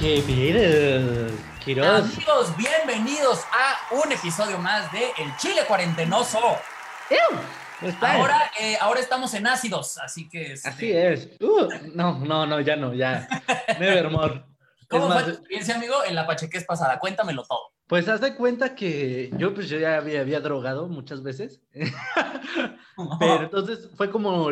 [0.00, 1.28] ¡Qué bien!
[1.64, 2.14] Quiroz.
[2.14, 6.38] Amigos, bienvenidos a un episodio más de El Chile Cuarentenoso.
[7.80, 8.16] ¿Cómo estás?
[8.16, 10.52] Ahora, eh, ahora estamos en ácidos, así que...
[10.52, 11.30] este, Así es.
[11.40, 13.26] Uh, no, no, no, ya no, ya.
[13.80, 14.44] Nevermore.
[14.88, 16.98] ¿Cómo Es fue más, tu experiencia, amigo, en la pachequez pasada?
[16.98, 17.72] Cuéntamelo todo.
[17.86, 21.62] Pues haz de cuenta que yo pues yo ya había, había drogado muchas veces.
[23.18, 24.50] Pero entonces fue como,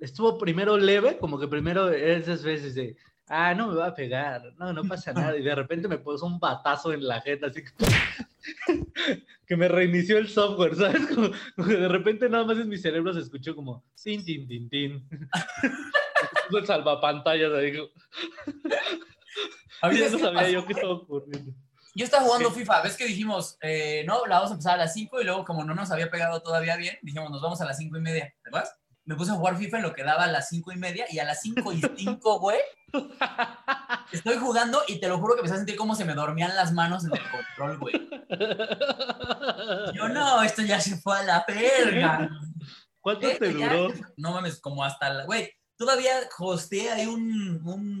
[0.00, 2.96] estuvo primero leve, como que primero esas veces de,
[3.30, 5.36] ah, no me va a pegar, no, no pasa nada.
[5.36, 7.70] Y de repente me puso un batazo en la jeta, así que,
[9.46, 11.06] que me reinició el software, ¿sabes?
[11.06, 14.46] Como, como que de repente nada más en mi cerebro se escuchó como, tin, tin,
[14.46, 15.08] tin, tin.
[16.52, 17.88] El salvapantallas ahí, como,
[19.80, 21.52] ¿Sabías ya no sabía pasó, yo qué estaba ocurriendo.
[21.94, 22.60] Yo estaba jugando Sí.
[22.60, 25.44] FIFA, ves que dijimos, eh, no, la vamos a empezar a las 5 y luego
[25.44, 28.34] como no nos había pegado todavía bien, dijimos, nos vamos a las 5 y media,
[28.42, 28.76] ¿te acuerdas?
[29.10, 31.18] Me puse a jugar FIFA en lo que daba a las 5 y media y
[31.18, 32.60] a las 5 y 5, güey,
[34.12, 36.72] estoy jugando y te lo juro que empecé a sentir como se me dormían las
[36.72, 38.08] manos en el control, güey.
[39.94, 42.30] Yo no, esto ya se fue a la verga.
[43.00, 43.92] ¿Cuánto te ya- duró?
[44.16, 48.00] No mames, como hasta la, güey, todavía hosteé ahí un, un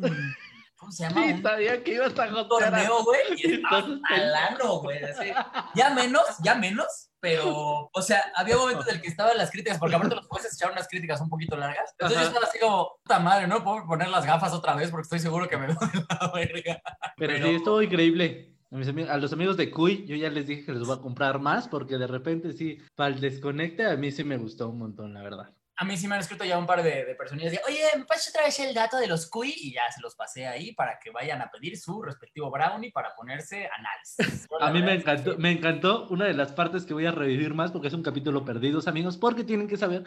[0.80, 1.22] ¿cómo se llama?
[1.26, 5.04] Sí, Un- sabía que ibas a a- torneo, güey, y estaba Entonces, alano, güey.
[5.04, 5.30] así.
[5.76, 9.78] Ya menos, ya menos, pero, o sea, había momentos en el que estaban las críticas,
[9.78, 11.90] porque aparte los jueces echaron unas críticas un poquito largas.
[11.92, 12.24] Entonces Ajá.
[12.24, 15.18] yo estaba así como, puta madre, no puedo poner las gafas otra vez porque estoy
[15.20, 15.76] seguro que me doy
[16.08, 16.82] la verga.
[17.16, 18.56] Pero, Pero- sí, estuvo increíble.
[18.72, 21.00] A, mis a los amigos de Cuy, yo ya les dije que les voy a
[21.00, 24.78] comprar más porque de repente sí, para el desconecte a mí sí me gustó un
[24.78, 25.50] montón, la verdad.
[25.80, 28.28] A mí sí me han escrito ya un par de, de personas oye, ¿me pasas
[28.28, 29.54] otra vez el dato de los CUI?
[29.56, 33.14] Y ya se los pasé ahí para que vayan a pedir su respectivo brownie para
[33.14, 34.46] ponerse anales.
[34.60, 37.72] A mí me encantó, me encantó una de las partes que voy a revivir más
[37.72, 40.04] porque es un capítulo perdidos, amigos, porque tienen que saber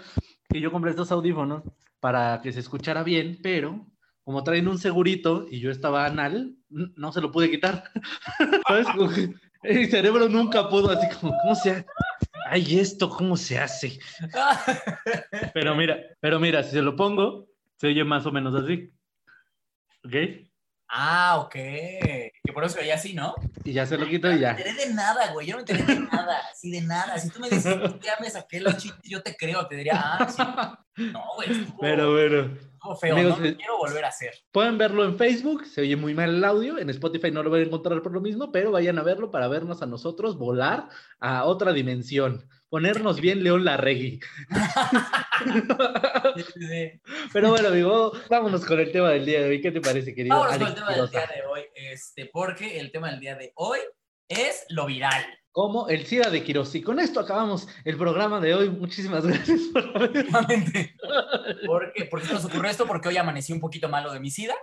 [0.48, 1.64] que yo compré estos audífonos
[2.00, 3.88] para que se escuchara bien, pero
[4.24, 7.86] como traen un segurito y yo estaba anal, no se lo pude quitar.
[8.68, 8.88] ¿Sabes?
[9.64, 11.84] Mi cerebro nunca pudo, así como, ¿cómo se?
[12.54, 14.00] Ay, esto, ¿cómo se hace?
[15.56, 17.48] Pero mira, pero mira, si se lo pongo,
[17.78, 18.94] se oye más o menos así.
[20.06, 20.14] ¿Ok?
[20.88, 21.52] ah, ok.
[21.54, 23.34] Que por eso ya así, ¿no?
[23.64, 24.52] Y ya se lo quito y No me ya.
[24.52, 25.48] enteré de nada, güey.
[25.48, 27.18] Yo no me enteré de nada, así de nada.
[27.18, 29.66] Si tú me dices, ya me saqué los chistes, yo te creo.
[29.66, 30.44] Te diría, ah, sí.
[31.12, 31.50] No, güey,
[31.82, 32.56] Pero bueno.
[32.84, 33.16] Estuvo feo.
[33.16, 34.34] amigos, no lo eh, quiero volver a hacer.
[34.52, 37.62] Pueden verlo en Facebook, se oye muy mal el audio, en Spotify no lo van
[37.62, 40.90] a encontrar por lo mismo, pero vayan a verlo para vernos a nosotros volar
[41.20, 44.20] a otra dimensión, ponernos bien León Larregui.
[46.54, 47.02] Sí.
[47.34, 49.62] Pero bueno, amigo, vámonos con el tema del día de hoy.
[49.62, 50.38] ¿Qué te parece, querido?
[50.38, 51.28] Vámonos con el Alex tema del Quiroza?
[51.28, 51.62] día de hoy.
[51.76, 53.80] Este, porque el tema del día de hoy
[54.28, 55.24] es lo viral.
[55.54, 56.74] Como el SIDA de Quiroz.
[56.74, 58.70] Y con esto acabamos el programa de hoy.
[58.72, 60.26] Muchísimas gracias por haber...
[61.66, 62.06] ¿Por qué?
[62.06, 62.88] ¿Por qué nos ocurrió esto?
[62.88, 64.56] Porque hoy amanecí un poquito malo de mi sida.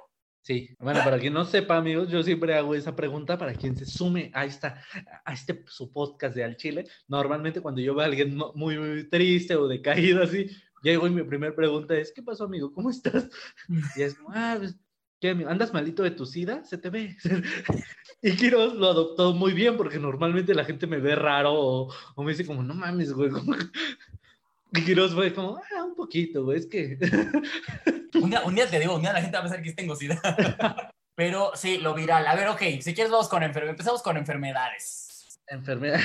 [0.42, 3.84] Sí, bueno, para quien no sepa, amigos, yo siempre hago esa pregunta para quien se
[3.84, 4.82] sume a, esta,
[5.24, 6.86] a este su podcast de Al Chile.
[7.06, 10.50] Normalmente cuando yo veo a alguien muy, muy triste o decaído así,
[10.82, 12.72] llego y mi primera pregunta es, ¿qué pasó, amigo?
[12.72, 13.28] ¿Cómo estás?
[13.96, 14.76] Y es ah, pues,
[15.20, 15.30] ¿qué?
[15.48, 16.64] ¿Andas malito de tu sida?
[16.64, 17.16] Se te ve.
[18.22, 22.32] Y Quiroz lo adoptó muy bien porque normalmente la gente me ve raro o, me
[22.32, 23.30] dice como, no mames, güey.
[23.30, 23.64] ¿cómo que-?"
[24.78, 26.98] Y Quiroz fue como, ah, un poquito, güey, es que...
[28.14, 29.94] Un día, un día te digo, un día la gente va a pensar que tengo
[29.94, 30.20] sida.
[31.14, 32.26] Pero sí, lo viral.
[32.26, 33.74] A ver, ok, si quieres vamos con enfermedades.
[33.78, 35.09] Empezamos con enfermedades.
[35.50, 35.98] Enfermedad.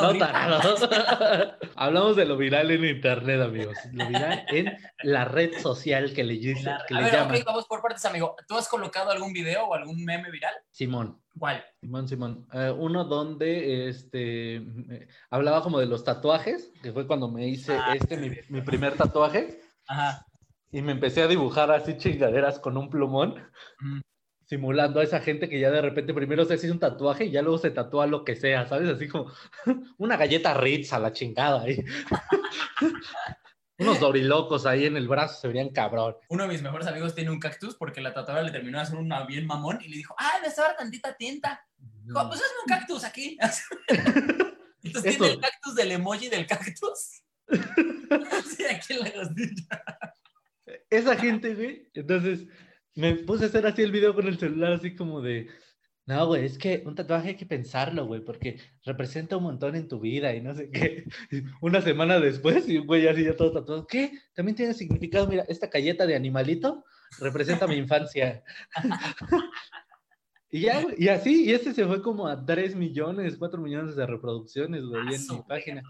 [0.00, 0.26] No, gripa.
[0.32, 0.74] tarado.
[1.76, 3.76] Hablamos de lo viral en internet, amigos.
[3.92, 7.42] Lo viral en la red social que le, dice- que A le ver, llaman.
[7.44, 8.36] vamos por partes, amigo.
[8.46, 10.54] ¿Tú has colocado algún video o algún meme viral?
[10.70, 11.20] Simón.
[11.36, 11.64] ¿Cuál?
[11.80, 12.46] Simón, Simón.
[12.52, 17.76] Eh, uno donde este, eh, hablaba como de los tatuajes, que fue cuando me hice
[17.76, 20.24] Ah, este, mi, mi primer tatuaje, Ajá.
[20.70, 23.30] y me empecé a dibujar así chingaderas con un plumón,
[23.80, 24.00] Ujú.
[24.54, 27.42] Simulando a esa gente que ya de repente primero se hace un tatuaje y ya
[27.42, 28.88] luego se tatúa lo que sea, ¿sabes?
[28.88, 29.32] Así como
[29.98, 31.84] una galleta Ritz a la chingada ahí.
[33.78, 36.14] Unos dorilocos ahí en el brazo se verían cabrón.
[36.28, 38.96] Uno de mis mejores amigos tiene un cactus porque la tatuadora le terminó de hacer
[38.96, 41.66] una bien mamón y le dijo, ah, me sobra tantita tinta.
[41.76, 43.36] Dijo, pues hazme un cactus aquí.
[44.84, 47.24] Entonces tiene el cactus del emoji del cactus.
[48.56, 50.14] sí, aquí en la.
[50.88, 51.90] Esa gente, güey.
[51.94, 52.46] Entonces
[52.94, 55.48] me puse a hacer así el video con el celular, así como de.
[56.06, 59.88] No, güey, es que un tatuaje hay que pensarlo, güey, porque representa un montón en
[59.88, 61.04] tu vida y no sé qué.
[61.62, 63.86] Una semana después, y güey así ya todo tatuado.
[63.86, 64.12] ¿Qué?
[64.34, 65.26] También tiene significado.
[65.26, 66.84] Mira, esta galleta de animalito
[67.20, 68.42] representa mi infancia.
[70.50, 74.06] Y ya, y así, y este se fue como a 3 millones, 4 millones de
[74.06, 75.82] reproducciones, güey, Ah, en su mi página.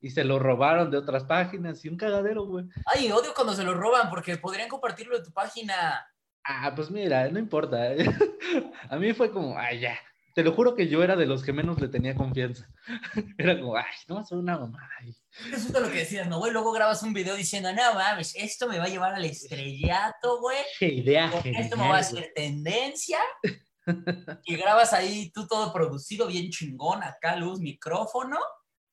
[0.00, 2.66] Y se lo robaron de otras páginas y un cagadero, güey.
[2.94, 6.06] Ay, odio cuando se lo roban porque podrían compartirlo en tu página.
[6.48, 7.90] Ah, pues mira, no importa.
[8.90, 9.98] A mí fue como, ay, ya.
[10.34, 12.68] Te lo juro que yo era de los que menos le tenía confianza.
[13.38, 14.86] Era como, ay, no, soy una mamá.
[15.02, 16.52] Eso es lo que decías, ¿no, güey?
[16.52, 20.58] Luego grabas un video diciendo, no mames, esto me va a llevar al estrellato, güey.
[20.78, 23.18] Qué idea Esto me va a hacer tendencia.
[24.44, 28.38] y grabas ahí tú todo producido, bien chingón, acá luz, micrófono.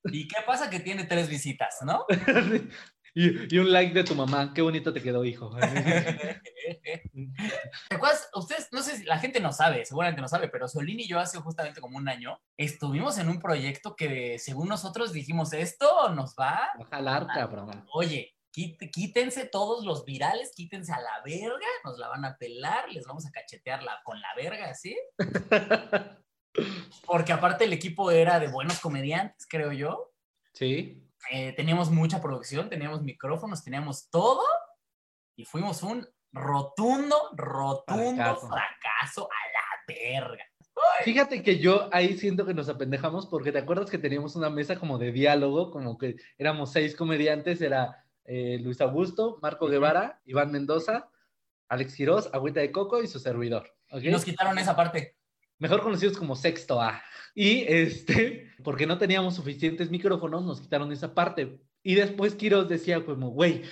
[0.05, 0.69] ¿Y qué pasa?
[0.69, 2.05] Que tiene tres visitas, ¿no?
[3.15, 4.53] Y, un like de tu mamá.
[4.53, 5.55] Qué bonito te quedó, hijo.
[7.89, 8.29] ¿Te acuerdas?
[8.33, 11.19] Ustedes, no sé si la gente no sabe, seguramente no sabe, pero Solín y yo
[11.19, 16.35] hace justamente como un año estuvimos en un proyecto que según nosotros dijimos, esto nos
[16.39, 17.85] va a jalar, cabrón.
[17.93, 23.05] Oye, quítense todos los virales, quítense a la verga, nos la van a pelar, les
[23.05, 24.97] vamos a cachetear con la verga, ¿sí?
[27.05, 30.11] Porque aparte el equipo era de buenos comediantes, creo yo.
[30.53, 31.03] Sí.
[31.31, 34.43] Eh, teníamos mucha producción, teníamos micrófonos, teníamos todo
[35.35, 40.43] y fuimos un rotundo, rotundo fracaso, a la verga.
[41.03, 44.77] Fíjate que yo ahí siento que nos apendejamos porque te acuerdas que teníamos una mesa
[44.77, 50.51] como de diálogo, como que éramos seis comediantes, era eh, Luis Augusto, Marco Guevara, Iván
[50.51, 51.09] Mendoza,
[51.69, 53.75] Alex Quiroz, Agüita de Coco y su servidor.
[53.91, 55.17] Y nos quitaron esa parte.
[55.63, 57.01] Mejor conocidos como Sexto A.
[57.33, 61.57] Y este, porque no teníamos suficientes micrófonos, nos quitaron esa parte.
[61.81, 63.63] Y después Quiroz decía como, güey,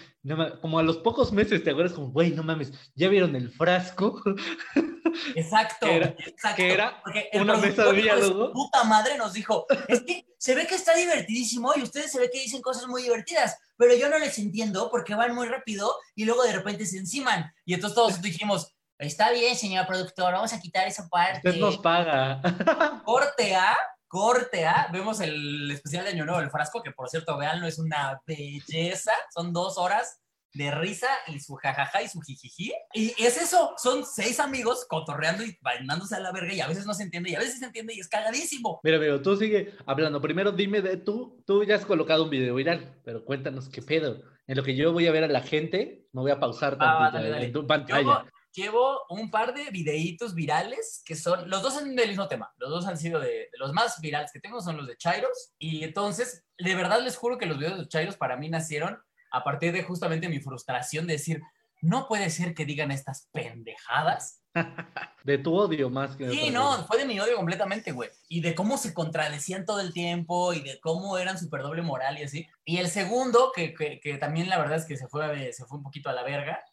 [0.62, 4.22] como a los pocos meses te acuerdas como, güey, no mames, ¿ya vieron el frasco?
[5.36, 6.56] Exacto, que era, exacto.
[6.56, 7.02] Que era
[7.42, 8.54] una mesa de diálogo.
[8.54, 12.30] Puta madre nos dijo, es que se ve que está divertidísimo y ustedes se ve
[12.32, 16.24] que dicen cosas muy divertidas, pero yo no les entiendo porque van muy rápido y
[16.24, 17.54] luego de repente se enciman.
[17.66, 21.50] Y entonces todos dijimos, Está bien, señor productor, vamos a quitar esa parte.
[21.50, 22.40] Usted nos paga.
[23.04, 23.76] Corte A,
[24.08, 24.90] corte A.
[24.94, 28.22] Vemos el especial de Año Nuevo, el frasco, que por cierto, vean, no es una
[28.28, 29.12] belleza.
[29.34, 30.22] Son dos horas
[30.54, 32.74] de risa y su jajaja y su jijiji.
[32.94, 36.86] Y es eso, son seis amigos cotorreando y bailándose a la verga y a veces
[36.86, 38.82] no se entiende y a veces se entiende y es cagadísimo.
[38.84, 40.22] Mira, amigo, tú sigue hablando.
[40.22, 44.22] Primero dime de tú, tú ya has colocado un video viral, pero cuéntanos qué pedo.
[44.46, 47.12] En lo que yo voy a ver a la gente, me voy a pausar ah,
[47.16, 52.10] en tu pantalla llevo un par de videitos virales que son, los dos son del
[52.10, 54.98] mismo tema, los dos han sido de, los más virales que tengo son los de
[54.98, 59.00] Chairos y entonces, de verdad les juro que los videos de Chairos para mí nacieron
[59.32, 61.42] a partir de justamente mi frustración de decir,
[61.82, 64.44] no puede ser que digan estas pendejadas.
[65.24, 66.30] De tu odio más que...
[66.30, 68.10] Sí, no, fue de mi odio completamente, güey.
[68.28, 72.18] Y de cómo se contradecían todo el tiempo y de cómo eran súper doble moral
[72.18, 72.48] y así.
[72.66, 75.78] Y el segundo, que, que, que, también la verdad es que se fue, se fue
[75.78, 76.64] un poquito a la verga,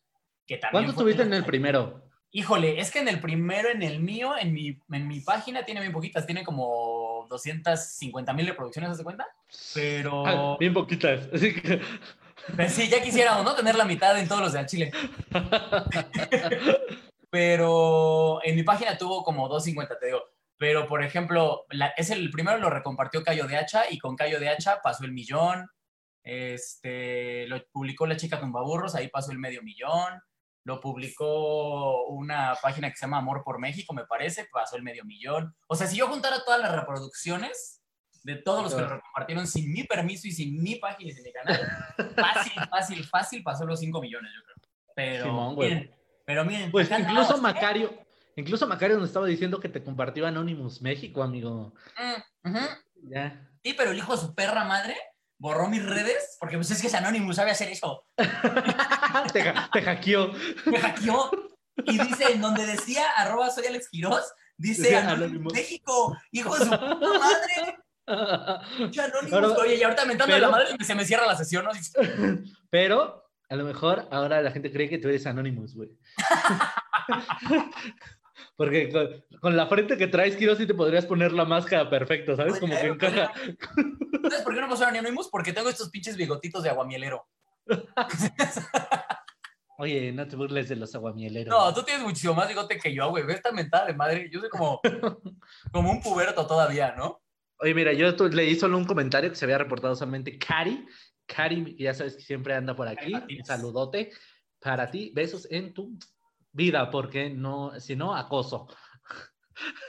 [0.71, 2.03] ¿Cuánto tuviste en el primero?
[2.31, 5.81] Híjole, es que en el primero, en el mío, en mi, en mi página tiene
[5.81, 9.27] bien poquitas, tiene como 250 mil reproducciones, ¿se cuenta?
[9.75, 10.27] Pero...
[10.27, 11.81] Ah, bien poquitas, así que...
[12.55, 13.55] Pues sí, ya quisiéramos, ¿no?
[13.55, 14.93] Tener la mitad en todos los de Chile.
[17.31, 20.23] Pero en mi página tuvo como 250, te digo.
[20.57, 21.67] Pero, por ejemplo,
[21.97, 25.13] es el primero lo recompartió Cayo de Hacha y con Cayo de Hacha pasó el
[25.13, 25.69] millón.
[26.23, 30.21] Este, lo publicó la chica Tumbaburros, ahí pasó el medio millón
[30.69, 35.03] lo publicó una página que se llama Amor por México, me parece, pasó el medio
[35.03, 35.57] millón.
[35.67, 37.83] O sea, si yo juntara todas las reproducciones
[38.23, 41.25] de todos los que lo compartieron sin mi permiso y sin mi página y sin
[41.25, 41.59] mi canal,
[42.17, 44.57] fácil, fácil, fácil pasó los 5 millones, yo creo.
[44.95, 45.91] Pero, miren,
[46.27, 48.05] pero miren, pues incluso Macario,
[48.37, 51.73] incluso Macario nos estaba diciendo que te compartió Anonymous México, amigo.
[52.45, 52.59] Mm,
[53.11, 53.49] ya.
[53.65, 54.99] Sí, pero el hijo de su perra madre
[55.39, 58.05] borró mis redes, porque pues es que es Anonymous, sabe hacer eso.
[59.73, 60.33] te, hackeó.
[60.67, 61.31] Me hackeó.
[61.85, 66.71] Y dice, en donde decía, arroba soy Alex Quiroz, dice Anonymous México, hijo de su
[66.71, 67.79] puta madre.
[68.07, 71.71] Anonymous, oye, y ahorita mentando la madre se me cierra la sesión, ¿no?
[72.71, 75.91] Pero, a lo mejor, ahora la gente cree que tú eres Anonymous, güey.
[78.57, 78.91] Porque
[79.41, 82.59] con, la frente que traes, quiero sí te podrías poner la máscara perfecto, ¿sabes?
[82.59, 83.33] Como que encaja.
[84.23, 85.29] ¿Sabes por qué no pasó a Anonymous?
[85.29, 87.27] Porque tengo estos pinches bigotitos de aguamielero.
[89.81, 91.57] Oye, no te burles de los aguamieleros.
[91.57, 93.23] No, tú tienes muchísimo más bigote que yo, güey.
[93.25, 94.29] Ve esta mentada de madre.
[94.29, 94.81] Yo soy como,
[95.73, 97.23] como un puberto todavía, ¿no?
[97.61, 100.85] Oye, mira, yo leí solo un comentario que se había reportado solamente Cari.
[101.27, 103.15] Cari, ya sabes que siempre anda por aquí.
[103.15, 104.11] Un saludote
[104.59, 105.13] para ti.
[105.15, 105.97] Besos en tu
[106.51, 108.67] vida, porque no, si no, acoso.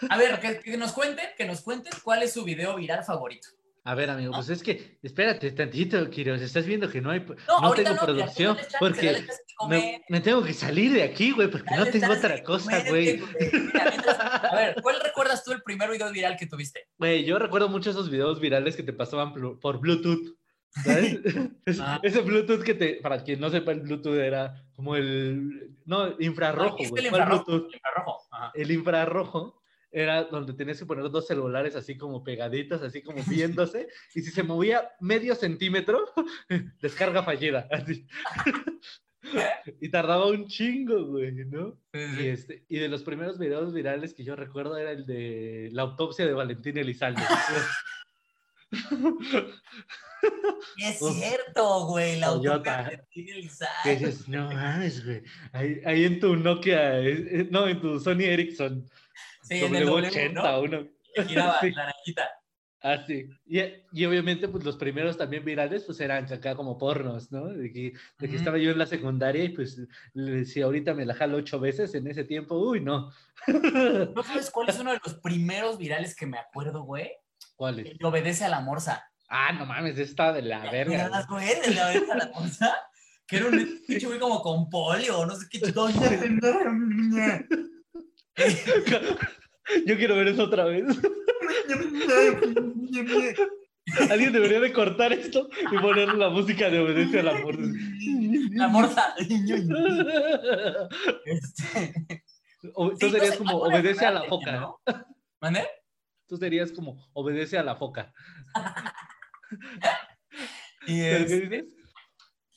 [0.08, 3.48] A ver, que, nos cuenten, que nos cuenten cuál es su video viral favorito.
[3.90, 7.26] A ver, amigo, pues es que, espérate tantito, Kiros, estás viendo que no hay,
[7.60, 9.26] no, tengo producción, porque
[9.68, 13.20] me, tengo que salir de aquí, güey, porque no tengo otra cosa, güey.
[14.52, 16.82] a ver, ¿cuál recuerdas tú el primer video viral que tuviste?
[17.00, 20.38] Güey, yo recuerdo mucho esos videos virales que te pasaban por Bluetooth.
[20.70, 21.20] ¿Sabes?
[21.82, 22.00] Ah.
[22.04, 26.78] Ese Bluetooth que te, para quien no sepa, el Bluetooth era como el, no, infrarrojo,
[26.78, 26.86] güey.
[26.86, 27.46] el ¿Cuál infrarrojo.
[27.46, 27.70] Bluetooth?
[27.70, 28.28] el infrarrojo.
[28.32, 28.52] Ajá.
[28.54, 29.59] El infrarrojo
[29.92, 34.32] era donde tenías que poner dos celulares así como pegaditos, así como viéndose, y si
[34.32, 36.06] se movía medio centímetro,
[36.82, 38.06] descarga fallida, así.
[39.82, 41.78] y tardaba un chingo, güey, ¿no?
[41.94, 45.70] Sí, Y, este, y de los primeros videos virales que yo recuerdo era el de
[45.72, 47.22] la autopsia de Valentín Elizalde.
[50.78, 52.20] Es cierto, güey.
[52.20, 52.92] La Toyota.
[53.14, 55.24] que dices, no mames, güey.
[55.54, 58.86] Ahí, ahí en tu Nokia, eh, eh, no, en tu Sony Ericsson
[59.44, 60.62] Sí, en el W, W80, ¿no?
[60.62, 60.88] uno.
[61.16, 61.72] Que giraba Sí.
[61.72, 62.30] la arañita.
[62.82, 63.28] Así.
[63.46, 63.60] Y,
[63.92, 67.48] y obviamente, pues los primeros también virales, pues eran acá como pornos, ¿no?
[67.48, 69.82] De que, de que estaba yo en la secundaria y pues
[70.46, 73.12] si ahorita me la jalo ocho veces en ese tiempo, uy, no.
[73.48, 77.12] ¿No sabes cuál es uno de los primeros virales que me acuerdo, güey?
[77.60, 77.88] ¿Cuál es?
[78.00, 79.04] El obedece a la morsa.
[79.28, 81.08] Ah, no mames, está de la ¿Te verga.
[81.08, 81.60] acuerdas, güey?
[81.60, 82.74] De la obedece a la morsa.
[83.28, 85.90] Que era un pinche güey como con polio, no sé qué chico.
[89.86, 90.86] Yo quiero ver eso otra vez.
[94.10, 97.64] Alguien debería de cortar esto y poner la música de obedece a la muerte.
[98.54, 99.16] La morsa.
[101.26, 102.24] Este,
[102.62, 104.80] Tú no serías como obedece a la foca, ¿no?
[105.42, 105.68] ¿Mande?
[106.30, 108.14] Tú serías como obedece a la foca.
[110.88, 111.66] Y, ¿Pero qué dices?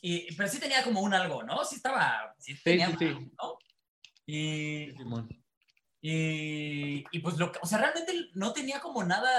[0.00, 1.64] y- pero sí tenía como un algo, ¿no?
[1.64, 2.34] Sí estaba.
[2.38, 3.04] Sí, tenía sí, sí.
[3.06, 3.58] algo, ¿no?
[4.26, 4.90] Y,
[6.00, 7.58] y, y pues lo que.
[7.62, 9.30] O sea, realmente no tenía como nada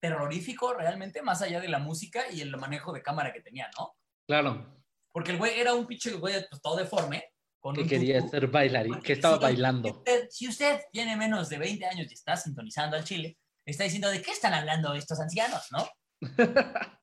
[0.00, 3.94] terrorífico realmente, más allá de la música y el manejo de cámara que tenía, ¿no?
[4.26, 7.24] Claro, Porque el güey era un pinche güey pues, todo deforme.
[7.60, 9.88] Con que quería ser bailarín, que estaba si- bailando.
[9.88, 13.38] Si usted, si usted tiene menos de 20 años y está sintonizando al Chile,
[13.70, 15.86] está diciendo de qué están hablando estos ancianos, ¿no?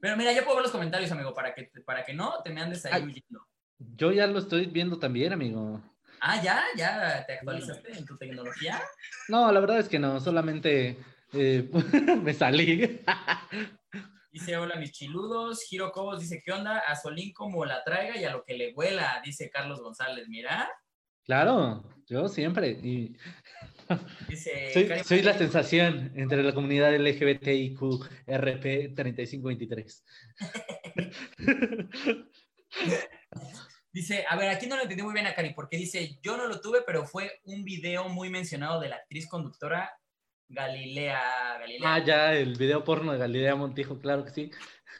[0.00, 2.60] Pero mira, yo puedo ver los comentarios, amigo, para que, para que no te me
[2.60, 3.46] andes ahí huyendo.
[3.78, 5.82] Yo ya lo estoy viendo también, amigo.
[6.20, 8.80] Ah, ya, ya te actualizaste en tu tecnología.
[9.28, 10.98] No, la verdad es que no, solamente
[11.32, 11.68] eh,
[12.22, 13.00] me salí.
[14.30, 15.62] Dice, hola mis chiludos.
[15.68, 16.80] Giro Cobos dice, ¿qué onda?
[16.80, 20.26] A Solín como la traiga y a lo que le huela, dice Carlos González.
[20.28, 20.68] Mira,
[21.24, 22.70] Claro, yo siempre.
[22.70, 23.16] Y
[24.28, 25.04] dice...
[25.04, 27.80] soy, la sensación entre la comunidad LGBTIQ
[28.26, 30.04] RP 3523.
[33.92, 36.46] Dice, a ver, aquí no lo entendí muy bien a Cari, porque dice, yo no
[36.46, 39.96] lo tuve, pero fue un video muy mencionado de la actriz conductora
[40.48, 41.58] Galilea.
[41.60, 41.94] Galilea.
[41.94, 44.50] Ah, ya, el video porno de Galilea Montijo, claro que sí.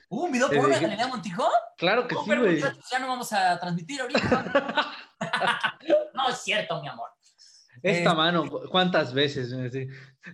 [0.09, 1.49] ¿Hubo un video te porno de dije- Galilea Montijo?
[1.76, 2.61] Claro que No, sí, güey.
[2.91, 4.95] ya no vamos a transmitir ahorita.
[6.14, 7.09] no es cierto, mi amor.
[7.85, 9.53] Esta Es- mano, ¿cu- ¿cuántas veces?
[9.53, 9.67] güey?
[9.67, 9.87] Así.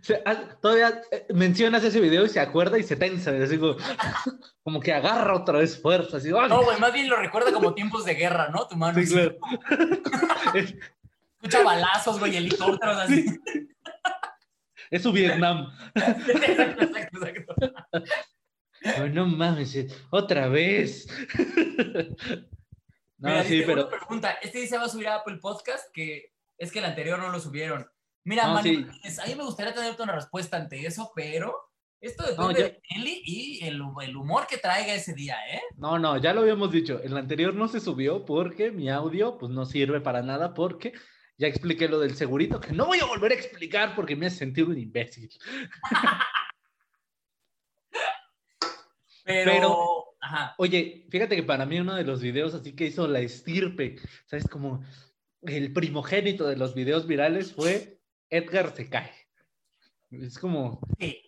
[0.03, 3.33] Se- ah, todavía eh, mencionas ese video y se acuerda y se tensa.
[3.33, 3.77] así como,
[4.63, 6.19] como que agarra otra vez fuerza.
[6.19, 6.49] Así, ¡ay!
[6.49, 8.69] No, güey, más bien lo recuerda como tiempos de guerra, ¿no?
[8.69, 9.03] Tu mano.
[9.03, 9.37] Sí, claro.
[11.43, 13.27] Escucha balazos, güey, helicópteros así.
[14.91, 15.73] es su Vietnam.
[15.97, 16.85] exacto,
[17.27, 17.55] exacto,
[19.13, 21.07] no mames, eh, otra vez.
[23.19, 23.83] no, Mira, sí, pero.
[23.89, 27.19] una pregunta, este dice va a subir a Apple Podcast, que es que el anterior
[27.19, 27.87] no lo subieron.
[28.25, 28.77] Mira, No, Manu sí.
[28.79, 31.55] Martínez, a mí me gustaría tenerte una respuesta ante eso, pero
[32.01, 35.61] esto No, depende ya- de Nelly y el, el humor que traiga ese día, ¿eh?
[35.77, 37.01] No, no, ya lo habíamos dicho.
[37.03, 40.93] El anterior no se subió porque mi audio pues no sirve para nada porque
[41.39, 44.37] ya expliqué lo del segurito que no voy a volver a explicar porque me hace
[44.37, 45.31] sentir un imbécil.
[49.25, 53.07] Pero, Pero- ajá, Oye, fíjate que para mí uno de los videos así que hizo
[53.07, 54.47] la estirpe, ¿sabes?
[54.49, 54.83] Como
[55.43, 59.13] el primogénito de los videos virales fue Edgar se cae.
[60.11, 61.23] Es como, sí.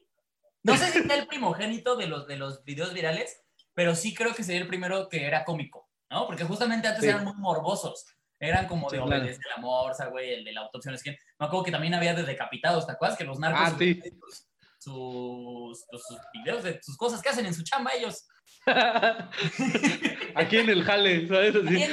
[0.64, 3.42] No sé si sea el primogénito de los, de los videos virales,
[3.74, 6.26] pero sí creo que sería el primero que era cómico, ¿no?
[6.26, 7.08] Porque justamente antes Sí.
[7.08, 8.04] eran muy morbosos.
[8.38, 9.22] Eran como de Sí, claro.
[9.22, 11.18] obedece la morsa, güey, el de la autopsia, no sé qué.
[11.38, 13.16] Me acuerdo que también había de decapitados, ¿te acuerdas?
[13.16, 14.00] Que los narcos Ah, sí.
[14.02, 14.46] sus,
[14.78, 18.26] sus, sus- sus videos de sus cosas que hacen en su chamba ellos.
[20.34, 21.54] aquí en el jale, ¿sabes?
[21.56, 21.84] Así.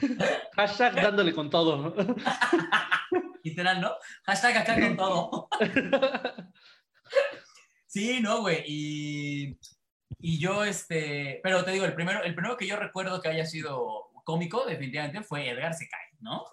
[0.56, 1.94] hashtag dándole con todo.
[3.44, 3.92] Literal, ¿no?
[4.24, 5.48] Hashtag acá con todo.
[7.90, 8.62] Sí, no, güey.
[8.66, 9.58] Y,
[10.18, 13.46] y yo, este, pero te digo, el primero, el primero que yo recuerdo que haya
[13.46, 16.44] sido cómico, definitivamente, fue Edgar se cae, ¿no?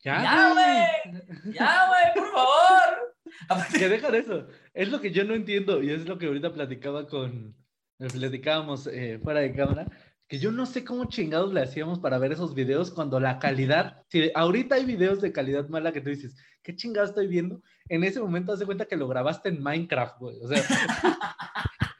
[0.00, 1.54] ¡Ya, güey!
[1.54, 3.72] ¡Ya, güey, por favor!
[3.78, 4.48] Que deja de eso.
[4.74, 7.54] Es lo que yo no entiendo y es lo que ahorita platicaba con,
[7.96, 9.86] platicábamos eh, fuera de cámara,
[10.28, 14.02] que yo no sé cómo chingados le hacíamos para ver esos videos cuando la calidad,
[14.08, 17.62] si ahorita hay videos de calidad mala que tú dices, ¿qué chingados estoy viendo?
[17.88, 20.40] En ese momento haz de cuenta que lo grabaste en Minecraft, güey.
[20.42, 20.62] O sea,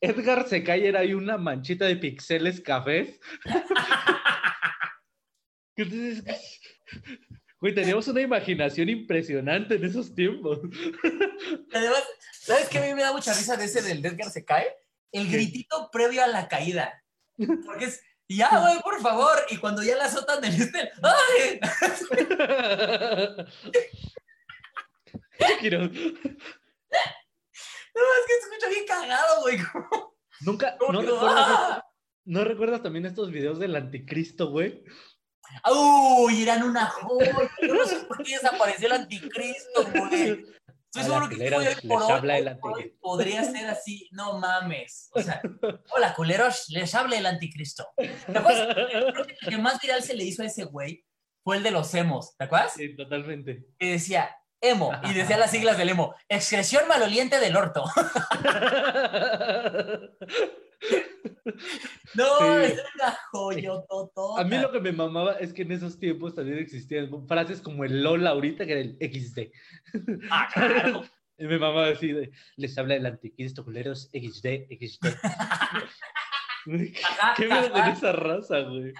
[0.00, 3.18] Edgar se cae era ahí una manchita de pixeles cafés.
[5.76, 6.24] Entonces,
[7.60, 10.60] güey, teníamos una imaginación impresionante en esos tiempos.
[11.72, 14.68] Además, ¿sabes qué a mí me da mucha risa de ese del Edgar se cae?
[15.12, 17.02] El gritito previo a la caída.
[17.64, 19.36] Porque es, ya, güey, por favor.
[19.50, 21.60] Y cuando ya la azotan del este, ¡ay!
[25.60, 25.92] Quiero- No, es
[28.26, 29.58] que se escucha bien cagado, güey.
[30.40, 31.84] Nunca, no que, recuerdas, ¡ah!
[32.24, 34.82] ¿no recuerdas también estos videos del anticristo, güey?
[35.70, 37.34] Uy, eran una joya.
[37.62, 40.44] Yo no sé por qué desapareció el anticristo, güey.
[40.94, 44.08] Estoy seguro que hoy por hoy, hoy podría ser así.
[44.10, 45.10] No mames.
[45.12, 45.42] O sea,
[45.94, 47.86] hola, culeros, les habla el anticristo.
[47.96, 48.74] ¿Te acuerdas?
[49.12, 51.04] Creo que el que más viral se le hizo a ese güey
[51.44, 52.34] fue el de los emos.
[52.38, 52.72] ¿Te acuerdas?
[52.74, 53.66] Sí, totalmente.
[53.78, 56.14] Que decía emo y decía las siglas del emo.
[56.28, 57.84] Excreción maloliente del orto.
[62.14, 62.44] No, Sí.
[62.72, 64.40] es una joyototota.
[64.40, 67.84] A mí lo que me mamaba es que en esos tiempos también existían frases como
[67.84, 69.50] el LOL ahorita, que era el XD.
[70.30, 71.04] Ah, claro.
[71.40, 75.06] Y me mamaba así de, les habla el anticristo, culeros, XD, XD.
[77.36, 77.90] ¿Qué con ajá.
[77.92, 78.92] esa raza, güey?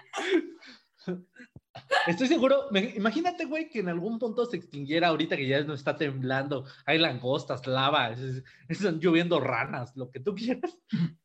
[2.06, 5.75] Estoy seguro, me- imagínate, güey, que en algún punto se extinguiera ahorita que ya no
[5.75, 10.76] está temblando, hay langostas, lava, es- es- están lloviendo ranas, lo que tú quieras.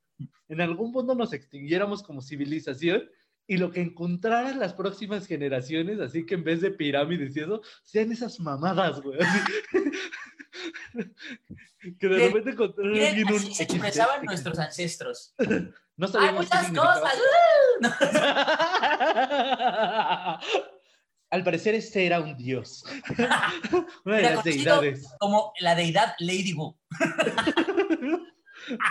[0.50, 3.10] En algún punto nos extinguiéramos como civilización
[3.48, 7.62] y lo que encontraran las próximas generaciones, así que en vez de pirámides y eso,
[7.83, 9.19] sean esas mamadas, güey.
[9.19, 9.39] así.
[12.00, 15.33] que de repente encontraran alguien un así se expresaban nuestros ancestros.
[15.98, 17.14] No Hay muchas cosas.
[21.30, 22.84] Al parecer este era un dios.
[24.06, 25.08] Una de Era las conocido deidades.
[25.20, 26.78] Como la deidad Lady Wu.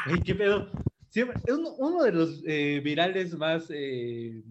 [0.06, 0.70] Ay, qué pedo.
[1.08, 4.42] Siempre- es uno, uno de los eh, virales más eh,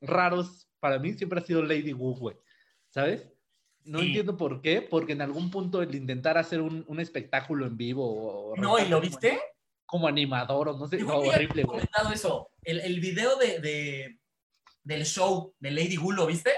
[0.00, 2.36] raros para mí siempre ha sido Lady Wu, güey.
[2.88, 3.28] ¿Sabes?
[3.84, 4.06] No Sí.
[4.06, 8.50] entiendo por qué, porque en algún punto el intentar hacer un, un espectáculo en vivo
[8.52, 9.40] o No, ¿y lo como- viste?
[9.90, 11.80] Como animador o no sé, no, horrible, güey.
[11.80, 12.48] comentado eso.
[12.62, 14.18] El, el video de, de-
[14.84, 16.52] del show de Lady Wu, ¿lo viste?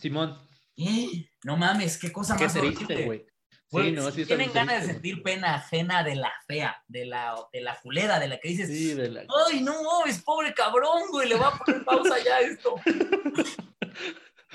[0.00, 0.36] Simón,
[0.76, 1.28] ¡Eh!
[1.44, 3.26] No mames, qué cosa qué más triste, güey.
[3.70, 7.36] Sí, no, sí tienen ganas de triste, sentir pena ajena de la fea, de la,
[7.52, 11.02] de la fulera, de la que dices, Sí, de la- ¡ay, no mames, pobre cabrón,
[11.10, 11.28] güey!
[11.28, 12.74] Le va a poner pausa ya a esto.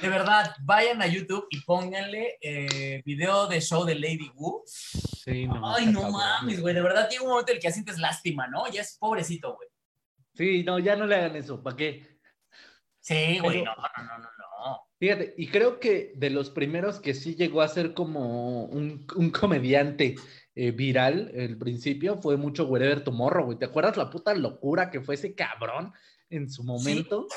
[0.01, 4.62] De verdad, vayan a YouTube y pónganle eh, video de show de Lady Wu.
[5.25, 5.75] Sí, no.
[5.75, 6.75] Ay, no cabrón, mames, güey.
[6.75, 8.67] De verdad llega un momento en el que ya sientes lástima, ¿no?
[8.71, 9.67] Ya es pobrecito, güey.
[10.35, 12.19] Sí, no, ya no le hagan eso, ¿para qué?
[12.99, 13.63] Sí, güey.
[13.63, 14.81] No, no, no, no, no.
[14.99, 19.29] Fíjate, y creo que de los primeros que sí llegó a ser como un, un
[19.31, 20.15] comediante
[20.53, 23.57] eh, viral el principio fue mucho Wherever Tomorrow, güey.
[23.57, 25.91] ¿Te acuerdas la puta locura que fue ese cabrón
[26.29, 27.27] en su momento?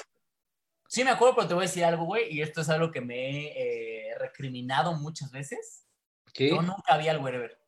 [0.88, 2.30] Sí, me acuerdo, pero te voy a decir algo, güey.
[2.30, 5.86] Y esto es algo que me he eh, recriminado muchas veces.
[6.34, 6.50] ¿Qué?
[6.50, 7.58] Yo nunca vi al Wherever.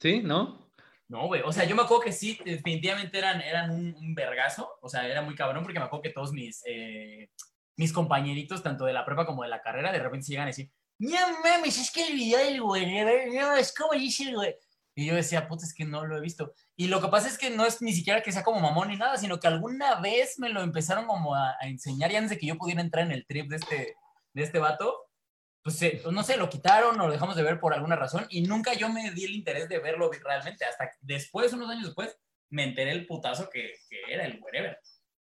[0.00, 0.20] ¿Sí?
[0.22, 0.68] ¿No?
[1.08, 1.42] No, güey.
[1.42, 4.70] O sea, yo me acuerdo que sí, definitivamente eran, eran un, vergazo.
[4.82, 7.30] O sea, era muy cabrón porque me acuerdo que todos mis, eh,
[7.76, 10.70] mis compañeritos, tanto de la prepa como de la carrera, de repente llegan a decir,
[10.98, 14.54] no mames, es que el video del Wherever, no, es como dice el güey.
[14.94, 16.52] Y yo decía, puta, es que no lo he visto.
[16.76, 18.96] Y lo que pasa es que no es ni siquiera que sea como mamón ni
[18.96, 22.38] nada, sino que alguna vez me lo empezaron como a, a enseñar y antes de
[22.38, 23.96] que yo pudiera entrar en el trip de este,
[24.34, 25.07] de este vato,
[25.62, 28.42] pues eh, no sé, lo quitaron o lo dejamos de ver por alguna razón y
[28.42, 30.64] nunca yo me di el interés de verlo realmente.
[30.64, 32.16] Hasta después, unos años después,
[32.50, 34.78] me enteré el putazo que, que era el wherever.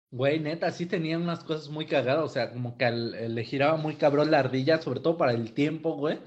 [0.09, 3.77] Güey, neta, sí tenía unas cosas muy cagadas, o sea, como que al- le giraba
[3.77, 6.19] muy cabrón la ardilla, sobre todo para el tiempo, güey.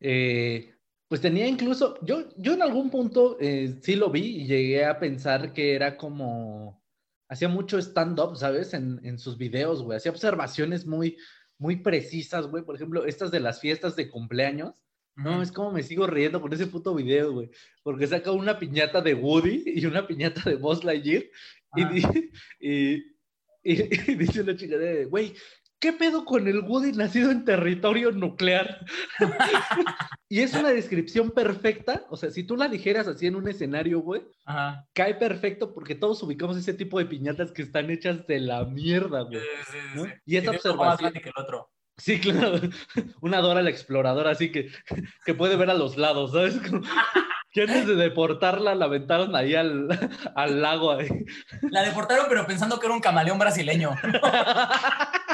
[0.00, 0.74] Eh,
[1.08, 4.98] pues tenía incluso, yo, yo en algún punto eh, sí lo vi y llegué a
[4.98, 6.82] pensar que era como,
[7.28, 8.72] hacía mucho stand-up, ¿sabes?
[8.72, 11.18] En, en sus videos, güey, hacía observaciones muy,
[11.62, 14.74] muy precisas, güey, por ejemplo, estas de las fiestas de cumpleaños,
[15.14, 17.50] no, es como me sigo riendo con ese puto video, güey,
[17.84, 21.22] porque saca una piñata de Woody y una piñata de Buzz Lightyear
[21.76, 21.82] y,
[22.60, 23.12] y, y-
[24.10, 25.34] y dice la chica de, güey,
[25.82, 28.86] ¿qué pedo con el Woody nacido en territorio nuclear?
[30.28, 34.00] y es una descripción perfecta, o sea, si tú la dijeras así en un escenario,
[34.00, 34.86] güey, Ajá.
[34.94, 39.22] cae perfecto porque todos ubicamos ese tipo de piñatas que están hechas de la mierda,
[39.22, 39.40] güey.
[39.40, 40.04] sí, sí, ¿no?
[40.04, 40.10] sí.
[40.24, 41.68] Y esa más observación- que el otro.
[41.98, 42.58] Sí, claro,
[43.20, 44.70] una Dora la exploradora, así que,
[45.26, 46.58] que puede ver a los lados, ¿sabes?
[46.58, 46.80] Como
[47.52, 49.88] Que antes de deportarla la aventaron ahí al,
[50.34, 50.92] al lago.
[50.92, 51.08] Ahí.
[51.70, 53.90] La deportaron, pero pensando que era un camaleón brasileño.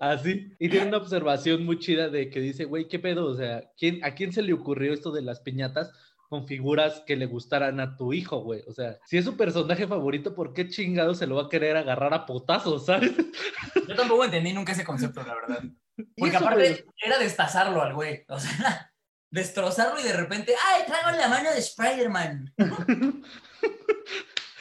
[0.00, 0.52] Así.
[0.58, 3.26] Y tiene una observación muy chida de que dice, güey, ¿qué pedo?
[3.26, 5.92] O sea, ¿quién, ¿a quién se le ocurrió esto de las piñatas?
[6.30, 8.62] con figuras que le gustaran a tu hijo, güey.
[8.68, 11.76] O sea, si es su personaje favorito, ¿por qué chingado se lo va a querer
[11.76, 13.10] agarrar a potazos, sabes?
[13.88, 15.64] Yo tampoco entendí nunca ese concepto, la verdad.
[16.16, 18.24] Porque aparte era destazarlo al güey.
[18.28, 18.92] O sea,
[19.30, 22.54] destrozarlo y de repente, ¡ay, traigo la mano de Spider-Man!